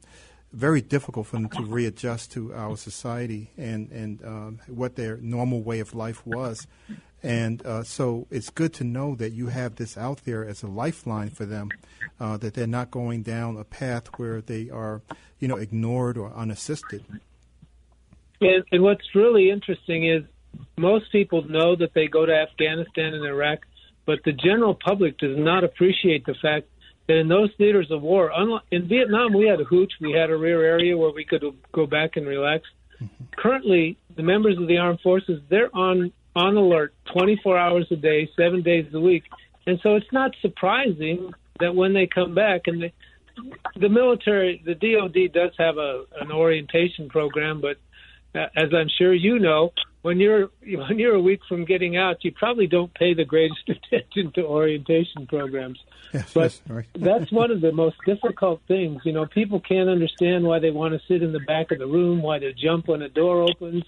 very 0.56 0.80
difficult 0.80 1.26
for 1.26 1.36
them 1.36 1.50
to 1.50 1.62
readjust 1.62 2.32
to 2.32 2.52
our 2.54 2.76
society 2.76 3.50
and 3.58 3.90
and 3.90 4.24
um, 4.24 4.58
what 4.66 4.96
their 4.96 5.18
normal 5.18 5.62
way 5.62 5.80
of 5.80 5.94
life 5.94 6.26
was. 6.26 6.66
And 7.22 7.64
uh, 7.66 7.82
so 7.82 8.26
it's 8.30 8.50
good 8.50 8.72
to 8.74 8.84
know 8.84 9.14
that 9.16 9.32
you 9.32 9.48
have 9.48 9.76
this 9.76 9.98
out 9.98 10.24
there 10.24 10.44
as 10.44 10.62
a 10.62 10.66
lifeline 10.66 11.30
for 11.30 11.44
them, 11.44 11.70
uh, 12.20 12.36
that 12.38 12.54
they're 12.54 12.66
not 12.66 12.90
going 12.90 13.22
down 13.22 13.56
a 13.56 13.64
path 13.64 14.06
where 14.16 14.40
they 14.40 14.70
are, 14.70 15.02
you 15.40 15.48
know, 15.48 15.56
ignored 15.56 16.16
or 16.16 16.32
unassisted. 16.32 17.04
And, 18.40 18.64
and 18.70 18.82
what's 18.82 19.14
really 19.14 19.50
interesting 19.50 20.08
is 20.08 20.22
most 20.78 21.10
people 21.10 21.42
know 21.48 21.74
that 21.76 21.94
they 21.94 22.06
go 22.06 22.24
to 22.24 22.32
Afghanistan 22.32 23.12
and 23.14 23.24
Iraq, 23.24 23.60
but 24.06 24.20
the 24.24 24.32
general 24.32 24.74
public 24.74 25.18
does 25.18 25.36
not 25.36 25.64
appreciate 25.64 26.24
the 26.26 26.34
fact 26.40 26.68
and 27.08 27.18
in 27.18 27.28
those 27.28 27.50
theaters 27.56 27.88
of 27.90 28.02
war, 28.02 28.30
unlike, 28.34 28.62
in 28.70 28.88
Vietnam, 28.88 29.32
we 29.32 29.46
had 29.46 29.60
a 29.60 29.64
hooch, 29.64 29.92
we 30.00 30.12
had 30.12 30.30
a 30.30 30.36
rear 30.36 30.64
area 30.64 30.96
where 30.96 31.12
we 31.12 31.24
could 31.24 31.44
go 31.72 31.86
back 31.86 32.16
and 32.16 32.26
relax. 32.26 32.64
Mm-hmm. 33.00 33.24
Currently, 33.36 33.96
the 34.16 34.22
members 34.22 34.58
of 34.58 34.66
the 34.66 34.78
armed 34.78 35.00
forces 35.00 35.40
they're 35.48 35.74
on 35.74 36.12
on 36.34 36.56
alert 36.56 36.92
24 37.14 37.56
hours 37.56 37.86
a 37.90 37.96
day, 37.96 38.28
seven 38.36 38.62
days 38.62 38.84
a 38.92 39.00
week, 39.00 39.22
and 39.66 39.78
so 39.82 39.96
it's 39.96 40.12
not 40.12 40.32
surprising 40.42 41.32
that 41.60 41.74
when 41.74 41.94
they 41.94 42.06
come 42.06 42.34
back 42.34 42.62
and 42.66 42.82
they, 42.82 42.92
the 43.80 43.88
military, 43.88 44.62
the 44.64 44.74
DoD 44.74 45.32
does 45.32 45.52
have 45.58 45.78
a 45.78 46.04
an 46.20 46.32
orientation 46.32 47.08
program, 47.08 47.60
but 47.60 47.76
uh, 48.38 48.46
as 48.56 48.74
I'm 48.74 48.88
sure 48.98 49.14
you 49.14 49.38
know, 49.38 49.72
when 50.06 50.20
you're 50.20 50.50
when 50.88 50.98
you're 51.00 51.16
a 51.16 51.20
week 51.20 51.40
from 51.48 51.64
getting 51.64 51.96
out, 51.96 52.24
you 52.24 52.30
probably 52.32 52.68
don't 52.68 52.94
pay 52.94 53.12
the 53.12 53.24
greatest 53.24 53.68
attention 53.68 54.32
to 54.32 54.46
orientation 54.46 55.26
programs. 55.26 55.78
Yes, 56.14 56.32
but 56.32 56.42
yes, 56.42 56.60
right. 56.68 56.86
that's 56.94 57.32
one 57.32 57.50
of 57.50 57.60
the 57.60 57.72
most 57.72 57.96
difficult 58.06 58.60
things. 58.68 59.02
You 59.04 59.12
know, 59.12 59.26
people 59.26 59.58
can't 59.58 59.88
understand 59.88 60.44
why 60.44 60.60
they 60.60 60.70
want 60.70 60.94
to 60.94 61.00
sit 61.08 61.20
in 61.20 61.32
the 61.32 61.40
back 61.40 61.72
of 61.72 61.80
the 61.80 61.86
room, 61.86 62.22
why 62.22 62.38
they 62.38 62.52
jump 62.52 62.86
when 62.86 63.02
a 63.02 63.08
door 63.08 63.42
opens, 63.42 63.82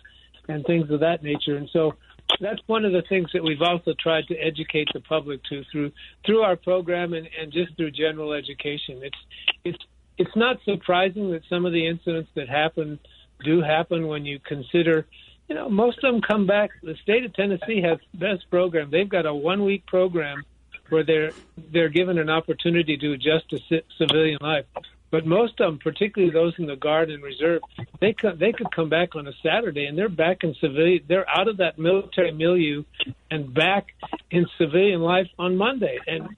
and 0.48 0.66
things 0.66 0.90
of 0.90 1.00
that 1.00 1.22
nature. 1.22 1.56
And 1.56 1.70
so 1.72 1.94
that's 2.40 2.60
one 2.66 2.84
of 2.84 2.90
the 2.90 3.02
things 3.08 3.30
that 3.32 3.44
we've 3.44 3.62
also 3.62 3.94
tried 3.98 4.26
to 4.26 4.36
educate 4.36 4.88
the 4.92 5.00
public 5.00 5.42
to 5.44 5.62
through 5.70 5.92
through 6.26 6.40
our 6.40 6.56
program 6.56 7.14
and, 7.14 7.28
and 7.40 7.52
just 7.52 7.76
through 7.76 7.92
general 7.92 8.32
education. 8.32 9.00
It's 9.02 9.22
it's 9.64 9.84
it's 10.18 10.36
not 10.36 10.56
surprising 10.64 11.30
that 11.30 11.42
some 11.48 11.64
of 11.66 11.72
the 11.72 11.86
incidents 11.86 12.30
that 12.34 12.48
happen 12.48 12.98
do 13.44 13.62
happen 13.62 14.08
when 14.08 14.26
you 14.26 14.40
consider 14.40 15.06
you 15.48 15.54
know, 15.54 15.68
most 15.68 15.98
of 16.04 16.12
them 16.12 16.20
come 16.20 16.46
back. 16.46 16.70
The 16.82 16.94
state 17.02 17.24
of 17.24 17.32
Tennessee 17.32 17.80
has 17.82 17.98
best 18.14 18.48
program. 18.50 18.90
They've 18.90 19.08
got 19.08 19.26
a 19.26 19.34
one 19.34 19.64
week 19.64 19.86
program 19.86 20.44
where 20.90 21.04
they're 21.04 21.32
they're 21.72 21.88
given 21.88 22.18
an 22.18 22.30
opportunity 22.30 22.96
to 22.96 23.12
adjust 23.12 23.50
to 23.50 23.82
civilian 23.96 24.38
life. 24.40 24.66
But 25.10 25.24
most 25.24 25.58
of 25.60 25.72
them, 25.72 25.78
particularly 25.78 26.32
those 26.32 26.54
in 26.58 26.66
the 26.66 26.76
guard 26.76 27.10
and 27.10 27.22
reserve, 27.22 27.62
they 27.98 28.12
could 28.12 28.38
they 28.38 28.52
could 28.52 28.70
come 28.70 28.90
back 28.90 29.16
on 29.16 29.26
a 29.26 29.32
Saturday 29.42 29.86
and 29.86 29.96
they're 29.96 30.10
back 30.10 30.44
in 30.44 30.54
civilian. 30.60 31.02
They're 31.08 31.28
out 31.28 31.48
of 31.48 31.58
that 31.58 31.78
military 31.78 32.32
milieu 32.32 32.84
and 33.30 33.52
back 33.52 33.88
in 34.30 34.46
civilian 34.58 35.00
life 35.00 35.28
on 35.38 35.56
Monday. 35.56 35.98
And 36.06 36.28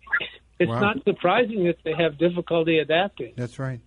it's 0.60 0.68
wow. 0.68 0.80
not 0.80 1.04
surprising 1.04 1.64
that 1.64 1.78
they 1.82 1.94
have 1.94 2.16
difficulty 2.16 2.78
adapting. 2.78 3.32
That's 3.36 3.58
right. 3.58 3.80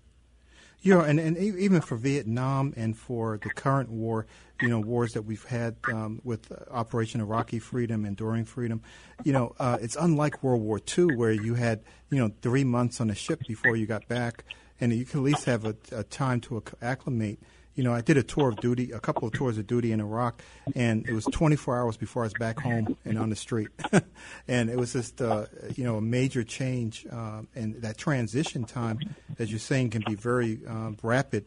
Know, 0.84 1.02
and, 1.02 1.20
and 1.20 1.38
even 1.38 1.82
for 1.82 1.96
Vietnam 1.96 2.74
and 2.76 2.98
for 2.98 3.40
the 3.42 3.50
current 3.50 3.90
war, 3.90 4.26
you 4.62 4.68
know, 4.68 4.80
wars 4.80 5.14
that 5.14 5.22
we've 5.24 5.44
had 5.46 5.76
um, 5.92 6.20
with 6.24 6.52
Operation 6.70 7.22
Iraqi 7.22 7.60
Freedom, 7.60 8.06
Enduring 8.06 8.46
Freedom, 8.46 8.82
you 9.24 9.32
know, 9.32 9.56
uh, 9.60 9.78
it's 9.82 9.96
unlike 9.96 10.44
World 10.44 10.62
War 10.62 10.80
II 10.98 11.16
where 11.16 11.32
you 11.32 11.56
had, 11.56 11.82
you 12.10 12.18
know, 12.18 12.32
three 12.42 12.64
months 12.64 13.00
on 13.00 13.10
a 13.10 13.16
ship 13.16 13.42
before 13.48 13.76
you 13.76 13.86
got 13.86 14.08
back, 14.08 14.44
and 14.80 14.92
you 14.92 15.06
could 15.06 15.18
at 15.18 15.24
least 15.24 15.46
have 15.46 15.66
a, 15.66 15.76
a 15.92 16.04
time 16.04 16.42
to 16.42 16.62
acclimate 16.82 17.40
you 17.76 17.84
know, 17.84 17.94
I 17.94 18.02
did 18.02 18.18
a 18.18 18.24
tour 18.24 18.50
of 18.50 18.58
duty, 18.58 18.92
a 18.92 19.00
couple 19.00 19.28
of 19.28 19.34
tours 19.34 19.58
of 19.58 19.66
duty 19.66 19.92
in 19.92 20.00
Iraq, 20.00 20.44
and 20.76 21.08
it 21.08 21.14
was 21.14 21.26
24 21.26 21.78
hours 21.78 21.98
before 21.98 22.24
I 22.24 22.28
was 22.28 22.34
back 22.34 22.60
home 22.60 22.96
and 23.04 23.18
on 23.18 23.30
the 23.30 23.36
street. 23.36 23.70
and 24.48 24.70
it 24.70 24.78
was 24.78 24.94
just, 24.94 25.22
uh, 25.22 25.46
you 25.76 25.84
know, 25.84 25.98
a 25.98 26.02
major 26.02 26.44
change. 26.44 27.06
Uh, 27.12 27.42
and 27.56 27.82
that 27.82 27.98
transition 27.98 28.64
time, 28.66 29.00
as 29.40 29.50
you're 29.50 29.60
saying, 29.60 29.90
can 29.90 30.04
be 30.06 30.16
very 30.16 30.60
uh, 30.68 30.92
rapid. 31.02 31.46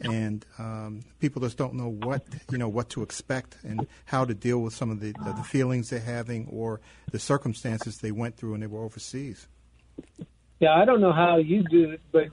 And 0.00 0.44
um, 0.58 1.04
people 1.20 1.40
just 1.40 1.56
don't 1.56 1.74
know 1.74 1.88
what 1.88 2.22
you 2.50 2.58
know 2.58 2.68
what 2.68 2.90
to 2.90 3.02
expect 3.02 3.56
and 3.64 3.86
how 4.04 4.26
to 4.26 4.34
deal 4.34 4.58
with 4.58 4.74
some 4.74 4.90
of 4.90 5.00
the, 5.00 5.12
the, 5.24 5.32
the 5.32 5.42
feelings 5.42 5.88
they're 5.88 6.00
having 6.00 6.48
or 6.48 6.82
the 7.12 7.18
circumstances 7.18 7.96
they 7.98 8.12
went 8.12 8.36
through 8.36 8.52
when 8.52 8.60
they 8.60 8.66
were 8.66 8.84
overseas. 8.84 9.48
Yeah, 10.60 10.74
I 10.74 10.84
don't 10.84 11.00
know 11.00 11.12
how 11.12 11.38
you 11.38 11.64
do 11.70 11.92
it, 11.92 12.02
but 12.12 12.26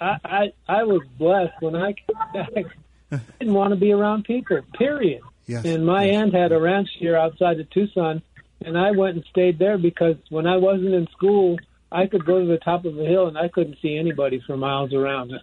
I, 0.00 0.18
I 0.24 0.52
I 0.68 0.82
was 0.84 1.02
blessed 1.18 1.60
when 1.60 1.76
I 1.76 1.92
came 1.92 2.16
back. 2.32 2.66
I 3.12 3.20
didn't 3.38 3.54
want 3.54 3.72
to 3.72 3.76
be 3.76 3.92
around 3.92 4.24
people. 4.24 4.60
Period. 4.74 5.22
Yes, 5.46 5.64
and 5.64 5.84
my 5.84 6.04
yes. 6.04 6.16
aunt 6.16 6.34
had 6.34 6.52
a 6.52 6.60
ranch 6.60 6.90
here 6.98 7.16
outside 7.16 7.58
of 7.58 7.68
Tucson, 7.70 8.22
and 8.64 8.78
I 8.78 8.92
went 8.92 9.16
and 9.16 9.24
stayed 9.30 9.58
there 9.58 9.78
because 9.78 10.16
when 10.28 10.46
I 10.46 10.58
wasn't 10.58 10.94
in 10.94 11.08
school, 11.08 11.58
I 11.90 12.06
could 12.06 12.24
go 12.24 12.40
to 12.40 12.46
the 12.46 12.58
top 12.58 12.84
of 12.84 12.98
a 12.98 13.04
hill 13.04 13.26
and 13.26 13.36
I 13.36 13.48
couldn't 13.48 13.78
see 13.82 13.96
anybody 13.96 14.40
for 14.46 14.56
miles 14.56 14.92
around. 14.92 15.32
It, 15.32 15.42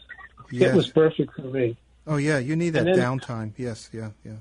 yes. 0.52 0.72
it 0.72 0.76
was 0.76 0.88
perfect 0.90 1.34
for 1.36 1.42
me. 1.42 1.78
Oh 2.06 2.18
yeah, 2.18 2.38
you 2.38 2.56
need 2.56 2.72
that 2.72 2.86
then, 2.86 2.98
downtime. 2.98 3.52
Yes, 3.58 3.90
yeah, 3.92 4.12
yeah. 4.24 4.38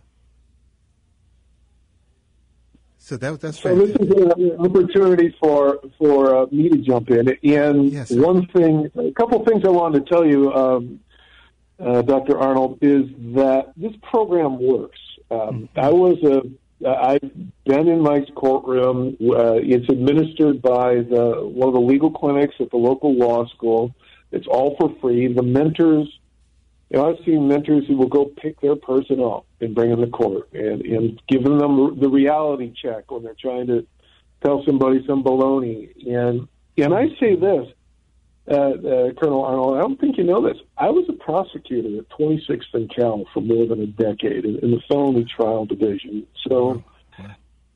So 3.06 3.16
that, 3.18 3.40
that's 3.40 3.60
so 3.60 3.72
this 3.72 3.90
is 3.90 4.10
an 4.10 4.56
opportunity 4.58 5.32
for 5.38 5.78
for 5.96 6.38
uh, 6.38 6.46
me 6.50 6.68
to 6.70 6.78
jump 6.78 7.08
in. 7.08 7.28
And 7.44 7.92
yes, 7.92 8.10
one 8.10 8.48
thing, 8.48 8.90
a 8.96 9.12
couple 9.12 9.40
of 9.40 9.46
things 9.46 9.62
I 9.64 9.68
wanted 9.68 10.04
to 10.04 10.12
tell 10.12 10.26
you, 10.26 10.52
um, 10.52 10.98
uh, 11.78 12.02
Dr. 12.02 12.36
Arnold, 12.36 12.78
is 12.82 13.04
that 13.36 13.70
this 13.76 13.92
program 14.02 14.58
works. 14.60 14.98
Um, 15.30 15.38
mm-hmm. 15.38 15.78
I 15.78 15.90
was 15.90 16.18
a 16.24 16.84
I've 16.84 17.30
been 17.64 17.86
in 17.86 18.00
Mike's 18.00 18.32
courtroom. 18.34 19.16
Uh, 19.20 19.60
it's 19.62 19.88
administered 19.88 20.60
by 20.60 20.96
the 20.96 21.46
one 21.46 21.68
of 21.68 21.74
the 21.74 21.80
legal 21.80 22.10
clinics 22.10 22.56
at 22.58 22.72
the 22.72 22.76
local 22.76 23.14
law 23.14 23.46
school. 23.46 23.94
It's 24.32 24.48
all 24.48 24.74
for 24.80 24.92
free. 25.00 25.32
The 25.32 25.44
mentors 25.44 26.08
you 26.90 26.98
know, 26.98 27.10
I've 27.10 27.24
seen 27.24 27.48
mentors 27.48 27.86
who 27.86 27.96
will 27.96 28.08
go 28.08 28.26
pick 28.26 28.60
their 28.60 28.76
person 28.76 29.20
up 29.20 29.46
and 29.60 29.74
bring 29.74 29.90
them 29.90 30.00
to 30.00 30.06
court 30.06 30.52
and, 30.52 30.82
and 30.82 31.20
giving 31.28 31.58
them 31.58 31.98
the 31.98 32.08
reality 32.08 32.72
check 32.80 33.10
when 33.10 33.24
they're 33.24 33.34
trying 33.34 33.66
to 33.66 33.86
tell 34.44 34.64
somebody 34.64 35.04
some 35.06 35.24
baloney. 35.24 35.90
And 36.06 36.46
and 36.78 36.94
I 36.94 37.08
say 37.18 37.34
this, 37.34 37.68
uh, 38.48 38.54
uh, 38.54 39.12
Colonel 39.14 39.44
Arnold, 39.44 39.78
I 39.78 39.80
don't 39.80 39.98
think 39.98 40.18
you 40.18 40.24
know 40.24 40.46
this. 40.46 40.58
I 40.76 40.90
was 40.90 41.06
a 41.08 41.14
prosecutor 41.14 41.98
at 41.98 42.08
26th 42.10 42.74
and 42.74 42.94
Cal 42.94 43.24
for 43.32 43.40
more 43.40 43.66
than 43.66 43.80
a 43.80 43.86
decade 43.86 44.44
in, 44.44 44.58
in 44.58 44.70
the 44.72 44.80
felony 44.86 45.24
trial 45.24 45.64
division. 45.64 46.26
So 46.46 46.84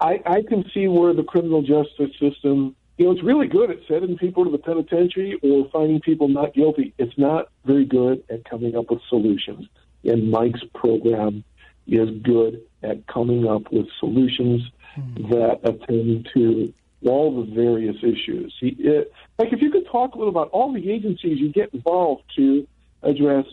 I, 0.01 0.23
I 0.25 0.43
can 0.43 0.65
see 0.73 0.87
where 0.87 1.13
the 1.15 1.25
criminal 1.25 1.63
justice 1.63 2.11
system 2.21 2.77
you 3.01 3.07
know, 3.07 3.13
it's 3.13 3.23
really 3.23 3.47
good 3.47 3.71
at 3.71 3.79
sending 3.89 4.19
people 4.19 4.45
to 4.45 4.51
the 4.51 4.59
penitentiary 4.59 5.41
or 5.43 5.67
finding 5.73 6.03
people 6.03 6.29
not 6.29 6.53
guilty. 6.53 6.93
It's 6.99 7.17
not 7.17 7.49
very 7.65 7.87
good 7.87 8.23
at 8.29 8.45
coming 8.45 8.77
up 8.77 8.91
with 8.91 9.01
solutions. 9.09 9.67
And 10.05 10.31
Mike's 10.31 10.61
program 10.75 11.43
is 11.87 12.11
good 12.23 12.61
at 12.83 13.07
coming 13.07 13.49
up 13.49 13.73
with 13.73 13.87
solutions 14.01 14.61
mm-hmm. 14.99 15.31
that 15.31 15.61
attend 15.65 16.29
to 16.35 16.75
all 17.07 17.43
the 17.43 17.55
various 17.55 17.97
issues. 18.03 18.55
He, 18.61 18.77
it, 18.79 19.11
like, 19.39 19.55
if 19.55 19.63
you 19.63 19.71
could 19.71 19.87
talk 19.91 20.15
a 20.15 20.19
little 20.19 20.29
about 20.31 20.51
all 20.51 20.71
the 20.71 20.91
agencies 20.91 21.39
you 21.39 21.51
get 21.51 21.73
involved 21.73 22.25
to 22.37 22.69
address 23.03 23.47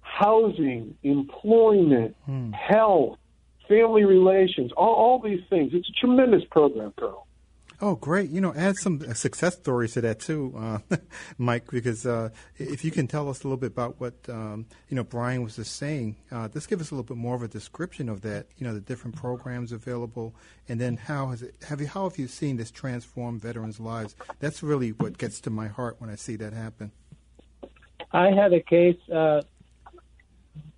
housing, 0.00 0.96
employment, 1.02 2.16
mm. 2.26 2.54
health, 2.54 3.18
family 3.68 4.04
relations, 4.04 4.72
all, 4.78 4.94
all 4.94 5.18
these 5.18 5.42
things. 5.50 5.72
It's 5.74 5.90
a 5.90 5.92
tremendous 5.92 6.42
program, 6.50 6.94
Colonel. 6.96 7.26
Oh, 7.84 7.96
great! 7.96 8.30
You 8.30 8.40
know, 8.40 8.54
add 8.54 8.76
some 8.76 9.02
uh, 9.08 9.12
success 9.12 9.56
stories 9.56 9.94
to 9.94 10.00
that 10.02 10.20
too, 10.20 10.54
uh, 10.56 10.78
Mike. 11.38 11.68
Because 11.68 12.06
uh, 12.06 12.28
if 12.56 12.84
you 12.84 12.92
can 12.92 13.08
tell 13.08 13.28
us 13.28 13.40
a 13.40 13.42
little 13.42 13.56
bit 13.56 13.72
about 13.72 14.00
what 14.00 14.14
um, 14.28 14.66
you 14.88 14.94
know 14.94 15.02
Brian 15.02 15.42
was 15.42 15.56
just 15.56 15.74
saying, 15.74 16.14
uh, 16.30 16.46
just 16.46 16.68
give 16.68 16.80
us 16.80 16.92
a 16.92 16.94
little 16.94 17.02
bit 17.02 17.16
more 17.16 17.34
of 17.34 17.42
a 17.42 17.48
description 17.48 18.08
of 18.08 18.20
that. 18.20 18.46
You 18.56 18.68
know, 18.68 18.72
the 18.72 18.80
different 18.80 19.16
programs 19.16 19.72
available, 19.72 20.32
and 20.68 20.80
then 20.80 20.96
how 20.96 21.30
has 21.30 21.42
it? 21.42 21.56
Have 21.68 21.80
you 21.80 21.88
how 21.88 22.08
have 22.08 22.20
you 22.20 22.28
seen 22.28 22.56
this 22.56 22.70
transform 22.70 23.40
veterans' 23.40 23.80
lives? 23.80 24.14
That's 24.38 24.62
really 24.62 24.90
what 24.90 25.18
gets 25.18 25.40
to 25.40 25.50
my 25.50 25.66
heart 25.66 25.96
when 25.98 26.08
I 26.08 26.14
see 26.14 26.36
that 26.36 26.52
happen. 26.52 26.92
I 28.12 28.30
had 28.30 28.52
a 28.52 28.60
case 28.60 29.00
uh, 29.12 29.42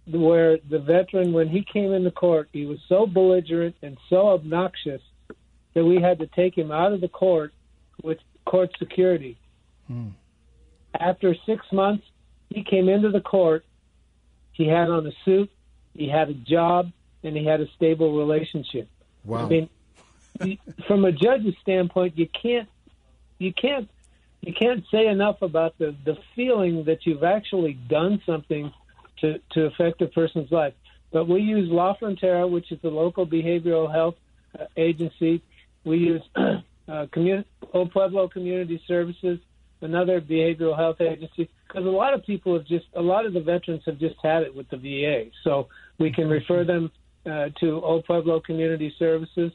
where 0.06 0.56
the 0.70 0.78
veteran, 0.78 1.34
when 1.34 1.48
he 1.50 1.66
came 1.70 1.92
into 1.92 2.10
court, 2.10 2.48
he 2.54 2.64
was 2.64 2.78
so 2.88 3.06
belligerent 3.06 3.76
and 3.82 3.98
so 4.08 4.28
obnoxious 4.28 5.02
that 5.74 5.84
we 5.84 6.00
had 6.00 6.18
to 6.20 6.26
take 6.26 6.56
him 6.56 6.70
out 6.70 6.92
of 6.92 7.00
the 7.00 7.08
court 7.08 7.52
with 8.02 8.18
court 8.44 8.70
security. 8.78 9.36
Hmm. 9.86 10.08
After 10.98 11.34
six 11.46 11.64
months, 11.72 12.04
he 12.48 12.62
came 12.62 12.88
into 12.88 13.10
the 13.10 13.20
court. 13.20 13.64
He 14.52 14.68
had 14.68 14.88
on 14.88 15.06
a 15.06 15.12
suit, 15.24 15.50
he 15.94 16.08
had 16.08 16.30
a 16.30 16.34
job, 16.34 16.92
and 17.24 17.36
he 17.36 17.44
had 17.44 17.60
a 17.60 17.66
stable 17.76 18.16
relationship. 18.16 18.88
Wow. 19.24 19.46
I 19.46 19.48
mean, 19.48 20.58
from 20.86 21.04
a 21.04 21.12
judge's 21.12 21.54
standpoint, 21.62 22.16
you 22.16 22.28
can't, 22.28 22.68
you 23.38 23.52
can't, 23.52 23.88
you 24.42 24.52
can't 24.52 24.84
say 24.90 25.06
enough 25.06 25.42
about 25.42 25.76
the 25.78 25.94
the 26.04 26.18
feeling 26.36 26.84
that 26.84 27.06
you've 27.06 27.24
actually 27.24 27.74
done 27.88 28.22
something 28.26 28.72
to 29.20 29.40
to 29.52 29.66
affect 29.66 30.02
a 30.02 30.06
person's 30.06 30.50
life. 30.52 30.74
But 31.12 31.28
we 31.28 31.40
use 31.40 31.70
La 31.70 31.96
Frontera, 31.96 32.48
which 32.48 32.70
is 32.72 32.80
the 32.82 32.90
local 32.90 33.26
behavioral 33.26 33.90
health 33.90 34.16
uh, 34.58 34.64
agency, 34.76 35.42
we 35.84 35.98
use 35.98 36.22
uh, 36.36 37.06
commun- 37.12 37.44
Old 37.72 37.92
Pueblo 37.92 38.28
Community 38.28 38.80
Services, 38.86 39.38
another 39.80 40.20
behavioral 40.20 40.76
health 40.76 41.00
agency, 41.00 41.48
because 41.66 41.86
a 41.86 41.90
lot 41.90 42.14
of 42.14 42.24
people 42.24 42.54
have 42.54 42.66
just, 42.66 42.86
a 42.94 43.02
lot 43.02 43.26
of 43.26 43.32
the 43.32 43.40
veterans 43.40 43.82
have 43.86 43.98
just 43.98 44.16
had 44.22 44.42
it 44.42 44.54
with 44.54 44.68
the 44.70 44.76
VA. 44.76 45.30
So 45.42 45.68
we 45.98 46.12
can 46.12 46.28
refer 46.28 46.64
them 46.64 46.90
uh, 47.26 47.46
to 47.60 47.82
Old 47.82 48.04
Pueblo 48.04 48.40
Community 48.40 48.94
Services. 48.98 49.52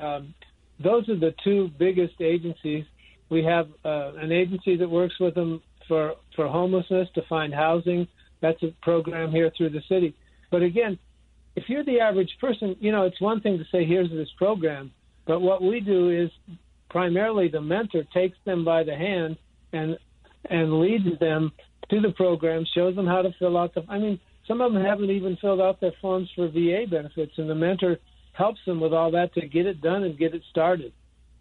Um, 0.00 0.34
those 0.82 1.08
are 1.08 1.18
the 1.18 1.34
two 1.44 1.70
biggest 1.78 2.20
agencies. 2.20 2.84
We 3.30 3.44
have 3.44 3.68
uh, 3.84 4.12
an 4.16 4.32
agency 4.32 4.76
that 4.76 4.88
works 4.88 5.14
with 5.18 5.34
them 5.34 5.62
for, 5.88 6.14
for 6.36 6.48
homelessness 6.48 7.08
to 7.14 7.22
find 7.28 7.54
housing. 7.54 8.06
That's 8.40 8.62
a 8.62 8.74
program 8.82 9.30
here 9.30 9.50
through 9.56 9.70
the 9.70 9.82
city. 9.88 10.14
But 10.50 10.62
again, 10.62 10.98
if 11.56 11.64
you're 11.68 11.84
the 11.84 12.00
average 12.00 12.36
person, 12.40 12.76
you 12.80 12.92
know, 12.92 13.04
it's 13.04 13.20
one 13.20 13.40
thing 13.40 13.58
to 13.58 13.64
say, 13.70 13.84
here's 13.84 14.10
this 14.10 14.28
program, 14.36 14.90
but 15.26 15.40
what 15.40 15.62
we 15.62 15.80
do 15.80 16.10
is 16.10 16.30
primarily 16.90 17.48
the 17.48 17.60
mentor 17.60 18.04
takes 18.12 18.36
them 18.44 18.64
by 18.64 18.82
the 18.82 18.94
hand 18.94 19.36
and 19.72 19.96
and 20.50 20.80
leads 20.80 21.18
them 21.20 21.52
to 21.90 22.00
the 22.00 22.10
program, 22.10 22.64
shows 22.74 22.96
them 22.96 23.06
how 23.06 23.22
to 23.22 23.32
fill 23.38 23.56
out 23.56 23.74
the. 23.74 23.84
I 23.88 23.98
mean, 23.98 24.18
some 24.48 24.60
of 24.60 24.72
them 24.72 24.82
haven't 24.82 25.10
even 25.10 25.36
filled 25.36 25.60
out 25.60 25.80
their 25.80 25.92
forms 26.00 26.30
for 26.34 26.48
VA 26.48 26.84
benefits, 26.90 27.32
and 27.38 27.48
the 27.48 27.54
mentor 27.54 27.98
helps 28.32 28.60
them 28.66 28.80
with 28.80 28.92
all 28.92 29.10
that 29.12 29.34
to 29.34 29.46
get 29.46 29.66
it 29.66 29.80
done 29.80 30.02
and 30.02 30.18
get 30.18 30.34
it 30.34 30.42
started. 30.50 30.92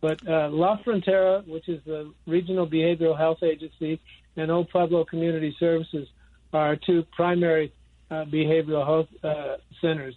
But 0.01 0.27
uh, 0.27 0.49
La 0.51 0.77
Frontera, 0.77 1.47
which 1.47 1.69
is 1.69 1.81
the 1.85 2.11
regional 2.27 2.67
behavioral 2.67 3.17
health 3.17 3.43
agency, 3.43 3.99
and 4.35 4.51
Old 4.51 4.69
Pueblo 4.69 5.05
Community 5.05 5.55
Services 5.59 6.07
are 6.53 6.67
our 6.67 6.75
two 6.75 7.03
primary 7.15 7.71
uh, 8.09 8.25
behavioral 8.25 8.85
health 8.85 9.07
uh, 9.23 9.57
centers. 9.79 10.15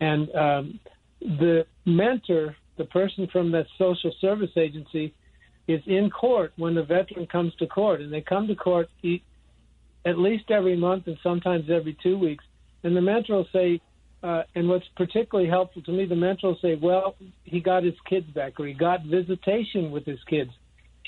And 0.00 0.34
um, 0.34 0.80
the 1.20 1.66
mentor 1.84 2.56
the 2.76 2.84
person 2.84 3.28
from 3.32 3.50
the 3.50 3.66
social 3.78 4.12
service 4.20 4.50
agency 4.56 5.14
is 5.66 5.80
in 5.86 6.10
court 6.10 6.52
when 6.56 6.74
the 6.74 6.82
veteran 6.82 7.26
comes 7.26 7.54
to 7.56 7.66
court, 7.66 8.00
and 8.00 8.12
they 8.12 8.20
come 8.20 8.46
to 8.46 8.54
court 8.54 8.88
at 10.04 10.18
least 10.18 10.50
every 10.50 10.76
month 10.76 11.06
and 11.06 11.18
sometimes 11.22 11.68
every 11.70 11.96
two 12.02 12.16
weeks. 12.18 12.44
And 12.84 12.96
the 12.96 13.00
mentor 13.00 13.36
will 13.36 13.48
say, 13.52 13.80
uh, 14.22 14.42
and 14.54 14.68
what's 14.68 14.86
particularly 14.96 15.48
helpful 15.48 15.82
to 15.82 15.92
me, 15.92 16.06
the 16.06 16.16
mentor 16.16 16.50
will 16.50 16.58
say, 16.62 16.76
well, 16.76 17.16
he 17.44 17.60
got 17.60 17.82
his 17.82 17.94
kids 18.08 18.28
back, 18.30 18.60
or 18.60 18.66
he 18.66 18.74
got 18.74 19.04
visitation 19.04 19.90
with 19.90 20.04
his 20.04 20.22
kids. 20.28 20.50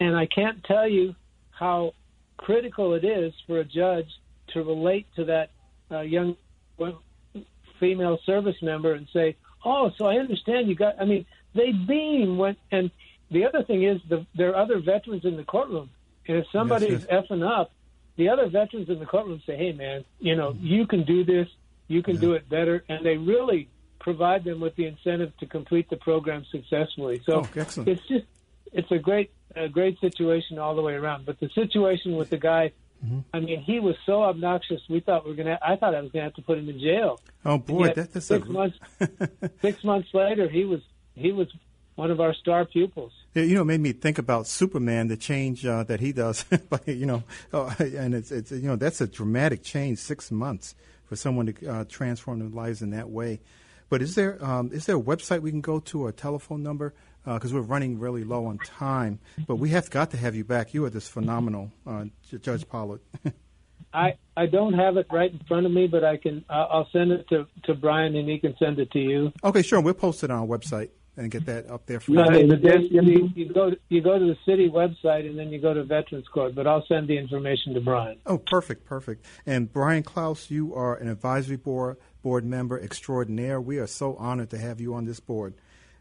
And 0.01 0.17
I 0.17 0.27
can't 0.27 0.63
tell 0.65 0.89
you 0.89 1.15
how 1.51 1.93
critical 2.37 2.95
it 2.95 3.05
is 3.05 3.33
for 3.47 3.59
a 3.59 3.64
judge 3.64 4.09
to 4.55 4.62
relate 4.62 5.07
to 5.16 5.25
that 5.27 5.51
uh, 5.90 6.01
young 6.01 6.37
female 7.81 8.19
service 8.25 8.57
member 8.62 8.95
and 8.95 9.07
say, 9.12 9.37
oh, 9.64 9.90
so 9.97 10.07
I 10.07 10.16
understand 10.16 10.69
you 10.69 10.75
got, 10.75 11.01
I 11.01 11.05
mean, 11.05 11.27
they 11.55 11.73
beam 11.73 12.39
when. 12.39 12.57
And 12.71 12.91
the 13.31 13.45
other 13.45 13.63
thing 13.63 13.83
is, 13.83 14.01
the, 14.09 14.27
there 14.35 14.51
are 14.51 14.63
other 14.63 14.81
veterans 14.81 15.25
in 15.25 15.37
the 15.37 15.45
courtroom, 15.45 15.91
and 16.27 16.39
if 16.39 16.47
somebody 16.53 16.87
yes, 16.87 17.07
yes. 17.09 17.25
is 17.25 17.31
effing 17.31 17.47
up, 17.47 17.73
the 18.17 18.29
other 18.29 18.49
veterans 18.49 18.89
in 18.89 18.99
the 18.99 19.07
courtroom 19.07 19.43
say, 19.47 19.57
"Hey, 19.57 19.73
man, 19.73 20.05
you 20.19 20.37
know, 20.37 20.57
you 20.61 20.87
can 20.87 21.05
do 21.05 21.25
this. 21.25 21.49
You 21.87 22.03
can 22.03 22.17
yeah. 22.17 22.21
do 22.21 22.33
it 22.33 22.49
better," 22.49 22.85
and 22.89 23.05
they 23.05 23.17
really 23.17 23.69
provide 23.99 24.45
them 24.45 24.61
with 24.61 24.75
the 24.77 24.87
incentive 24.87 25.37
to 25.39 25.47
complete 25.47 25.91
the 25.91 25.97
program 25.97 26.45
successfully. 26.51 27.21
So 27.27 27.43
oh, 27.43 27.49
it's 27.55 28.07
just 28.07 28.27
it's 28.73 28.91
a 28.91 28.99
great 28.99 29.31
a 29.55 29.69
great 29.69 29.99
situation 30.01 30.59
all 30.59 30.75
the 30.75 30.83
way 30.83 30.95
around. 30.95 31.27
But 31.27 31.41
the 31.41 31.49
situation 31.51 32.17
with 32.17 32.31
the 32.31 32.39
guy, 32.39 32.73
mm-hmm. 33.05 33.21
I 33.33 33.41
mean, 33.41 33.61
he 33.61 33.81
was 33.81 33.97
so 34.07 34.23
obnoxious. 34.23 34.81
We 34.89 35.01
thought 35.01 35.27
we 35.27 35.33
are 35.33 35.35
gonna. 35.35 35.59
I 35.63 35.77
thought 35.77 35.95
I 35.95 36.01
was 36.01 36.11
gonna 36.13 36.25
have 36.25 36.35
to 36.35 36.43
put 36.43 36.59
him 36.59 36.69
in 36.69 36.79
jail. 36.79 37.21
Oh 37.45 37.59
boy, 37.59 37.93
that, 37.95 38.13
that's 38.13 38.27
six 38.27 38.47
a... 38.47 38.51
months. 38.51 38.79
six 39.63 39.85
months 39.85 40.09
later, 40.13 40.49
he 40.49 40.65
was 40.65 40.81
he 41.18 41.33
was 41.33 41.48
one 41.98 42.12
of 42.12 42.20
our 42.20 42.33
star 42.33 42.64
pupils. 42.64 43.12
Yeah, 43.35 43.42
you 43.42 43.57
know, 43.57 43.62
it 43.62 43.66
made 43.66 43.81
me 43.81 43.92
think 43.92 44.18
about 44.18 44.46
Superman, 44.46 45.09
the 45.09 45.16
change 45.16 45.66
uh, 45.66 45.83
that 45.85 45.98
he 45.98 46.12
does. 46.12 46.44
you 46.87 47.07
know, 47.07 47.24
uh, 47.52 47.74
and 47.81 48.14
it's, 48.14 48.31
it's 48.31 48.52
you 48.52 48.68
know 48.68 48.76
that's 48.76 49.00
a 49.00 49.09
dramatic 49.09 49.64
change, 49.64 49.98
six 49.98 50.31
months 50.31 50.76
for 51.07 51.16
someone 51.16 51.46
to 51.46 51.66
uh, 51.68 51.85
transform 51.88 52.38
their 52.38 52.48
lives 52.48 52.83
in 52.83 52.90
that 52.90 53.11
way. 53.11 53.40
But 53.88 54.00
is 54.00 54.14
there 54.14 54.42
um, 54.44 54.70
is 54.72 54.87
there 54.87 54.96
a 54.96 55.00
website 55.00 55.40
we 55.40 55.50
can 55.50 55.61
go 55.61 55.81
to 55.81 56.04
or 56.04 56.11
a 56.11 56.12
telephone 56.12 56.62
number? 56.62 56.94
Because 57.24 57.52
uh, 57.52 57.57
we're 57.57 57.62
running 57.62 57.98
really 57.98 58.24
low 58.24 58.46
on 58.46 58.59
time, 58.59 59.18
but 59.46 59.57
we 59.57 59.70
have 59.70 59.90
got 59.90 60.12
to 60.12 60.16
have 60.16 60.35
you 60.35 60.44
back. 60.44 60.72
You 60.72 60.85
are 60.85 60.90
just 60.90 61.11
phenomenal, 61.11 61.72
uh, 61.87 62.04
Judge 62.40 62.66
Pollard. 62.68 63.00
I 63.92 64.14
I 64.37 64.46
don't 64.46 64.74
have 64.74 64.96
it 64.96 65.09
right 65.11 65.33
in 65.33 65.40
front 65.48 65.66
of 65.66 65.72
me, 65.72 65.88
but 65.88 66.04
I 66.04 66.16
can. 66.16 66.44
I'll 66.48 66.88
send 66.92 67.11
it 67.11 67.28
to 67.31 67.46
to 67.64 67.74
Brian, 67.74 68.14
and 68.14 68.28
he 68.28 68.38
can 68.38 68.54
send 68.59 68.78
it 68.78 68.92
to 68.92 69.00
you. 69.00 69.33
Okay, 69.42 69.62
sure. 69.62 69.81
We'll 69.81 69.94
post 69.94 70.22
it 70.22 70.31
on 70.31 70.38
our 70.38 70.46
website 70.46 70.90
and 71.18 71.31
get 71.31 71.46
that 71.46 71.68
up 71.68 71.85
there 71.87 72.00
for 72.00 72.12
you. 72.12 72.18
you, 72.90 73.33
you, 73.35 73.52
go 73.52 73.72
you 73.88 74.00
go 74.00 74.18
to 74.18 74.24
the 74.24 74.37
city 74.46 74.70
website 74.70 75.28
and 75.28 75.38
then 75.38 75.50
you 75.50 75.59
go 75.59 75.74
to 75.74 75.83
Veterans 75.83 76.26
Court. 76.28 76.54
But 76.54 76.66
I'll 76.66 76.87
send 76.87 77.09
the 77.09 77.18
information 77.18 77.74
to 77.74 77.81
Brian. 77.81 78.18
Oh, 78.24 78.38
perfect, 78.38 78.85
perfect. 78.85 79.26
And 79.44 79.70
Brian 79.70 80.04
Klaus, 80.04 80.50
you 80.50 80.74
are 80.74 80.94
an 80.94 81.09
advisory 81.09 81.57
board 81.57 81.96
board 82.22 82.44
member 82.44 82.81
extraordinaire. 82.81 83.61
We 83.61 83.78
are 83.78 83.87
so 83.87 84.14
honored 84.16 84.50
to 84.50 84.59
have 84.59 84.81
you 84.81 84.94
on 84.94 85.04
this 85.04 85.20
board. 85.20 85.54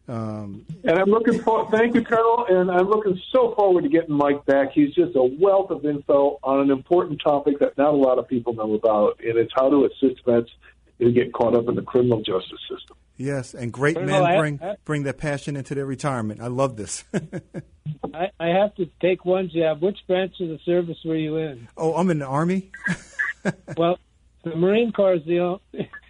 Um, 0.08 0.65
and 0.86 0.97
I'm 0.97 1.10
looking 1.10 1.41
for 1.41 1.69
thank 1.69 1.95
you, 1.95 2.01
Colonel, 2.01 2.45
and 2.47 2.71
I'm 2.71 2.88
looking 2.88 3.19
so 3.32 3.53
forward 3.56 3.84
to 3.84 3.89
getting 3.89 4.15
Mike 4.15 4.45
back. 4.45 4.71
He's 4.71 4.93
just 4.93 5.15
a 5.15 5.23
wealth 5.23 5.69
of 5.69 5.84
info 5.84 6.39
on 6.43 6.62
an 6.62 6.71
important 6.71 7.21
topic 7.21 7.60
that 7.60 7.77
not 7.77 7.93
a 7.93 7.97
lot 7.97 8.17
of 8.17 8.27
people 8.27 8.53
know 8.53 8.73
about, 8.73 9.19
and 9.19 9.38
it's 9.38 9.51
how 9.53 9.69
to 9.69 9.86
assist 9.86 10.23
vets 10.25 10.49
who 10.99 11.12
get 11.12 11.34
caught 11.34 11.56
up 11.56 11.67
in 11.67 11.75
the 11.75 11.82
criminal 11.82 12.21
justice 12.21 12.60
system. 12.69 12.95
Yes, 13.17 13.56
and 13.56 13.73
great 13.73 13.95
Colonel, 13.95 14.23
men 14.23 14.39
bring 14.39 14.60
I, 14.62 14.71
I, 14.71 14.75
bring 14.86 15.03
that 15.03 15.17
passion 15.17 15.56
into 15.56 15.73
their 15.73 15.86
retirement. 15.86 16.39
I 16.39 16.47
love 16.47 16.77
this. 16.77 17.03
I, 18.13 18.30
I 18.39 18.47
have 18.47 18.75
to 18.75 18.86
take 19.01 19.25
one 19.25 19.49
jab. 19.53 19.82
Which 19.82 19.97
branch 20.08 20.34
of 20.39 20.49
the 20.49 20.60
service 20.65 20.97
were 21.03 21.15
you 21.15 21.38
in? 21.38 21.67
Oh, 21.75 21.95
I'm 21.95 22.12
in 22.12 22.19
the 22.19 22.27
Army. 22.27 22.71
well, 23.77 23.97
the 24.43 24.56
Marine 24.56 24.91
Corps 24.91 25.15
is 25.15 25.25
the 25.25 25.60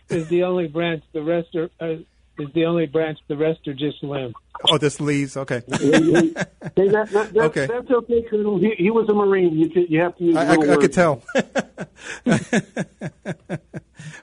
is 0.09 0.27
the 0.27 0.43
only 0.43 0.67
branch. 0.67 1.03
The 1.13 1.23
rest 1.23 1.55
are. 1.55 1.69
Uh, 1.79 1.97
is 2.39 2.53
the 2.53 2.65
only 2.65 2.85
branch. 2.85 3.19
The 3.27 3.35
rest 3.35 3.67
are 3.67 3.73
just 3.73 4.03
limbs. 4.03 4.35
Oh, 4.69 4.77
this 4.77 4.99
leaves. 4.99 5.37
Okay. 5.37 5.63
hey, 5.69 5.79
that, 5.79 6.49
that, 6.75 7.09
that, 7.11 7.37
okay. 7.37 7.67
That's 7.67 7.89
okay, 7.89 8.23
Colonel. 8.29 8.59
He, 8.59 8.75
he, 8.77 8.91
was 8.91 9.07
a 9.09 9.13
Marine. 9.13 9.57
You, 9.57 9.85
you 9.89 9.99
have 10.01 10.15
to 10.17 10.23
use. 10.23 10.35
I, 10.35 10.55
I, 10.55 10.73
I 10.73 10.75
could 10.77 10.93
tell. 10.93 11.23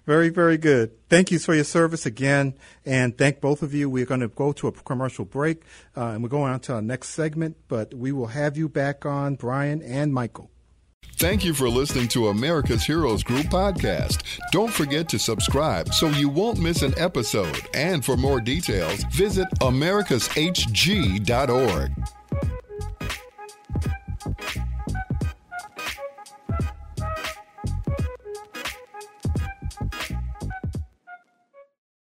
very, 0.07 0.29
very 0.29 0.59
good. 0.59 0.93
Thank 1.09 1.31
you 1.31 1.39
for 1.39 1.55
your 1.55 1.65
service 1.65 2.07
again, 2.07 2.55
and 2.85 3.17
thank 3.17 3.41
both 3.41 3.63
of 3.63 3.73
you. 3.73 3.89
We're 3.89 4.07
going 4.07 4.21
to 4.21 4.29
go 4.29 4.53
to 4.53 4.69
a 4.69 4.73
commercial 4.73 5.25
break, 5.25 5.63
uh, 5.97 6.09
and 6.09 6.23
we're 6.23 6.29
going 6.29 6.53
on 6.53 6.61
to 6.61 6.75
our 6.75 6.83
next 6.83 7.11
segment. 7.11 7.57
But 7.69 7.95
we 7.95 8.13
will 8.13 8.29
have 8.29 8.57
you 8.57 8.69
back 8.69 9.07
on, 9.07 9.37
Brian 9.37 9.83
and 9.83 10.13
Michael. 10.13 10.51
Thank 11.17 11.45
you 11.45 11.55
for 11.55 11.69
listening 11.69 12.09
to 12.09 12.29
America's 12.29 12.85
Heroes 12.85 13.23
Group 13.23 13.47
podcast. 13.47 14.25
Don't 14.51 14.73
forget 14.73 15.09
to 15.11 15.19
subscribe 15.19 15.95
so 15.95 16.09
you 16.09 16.29
won't 16.29 16.59
miss 16.59 16.83
an 16.83 16.93
episode. 16.99 17.61
And 17.73 18.05
for 18.05 18.17
more 18.17 18.41
details, 18.41 19.05
visit 19.13 19.47
americashg.org. 19.61 21.93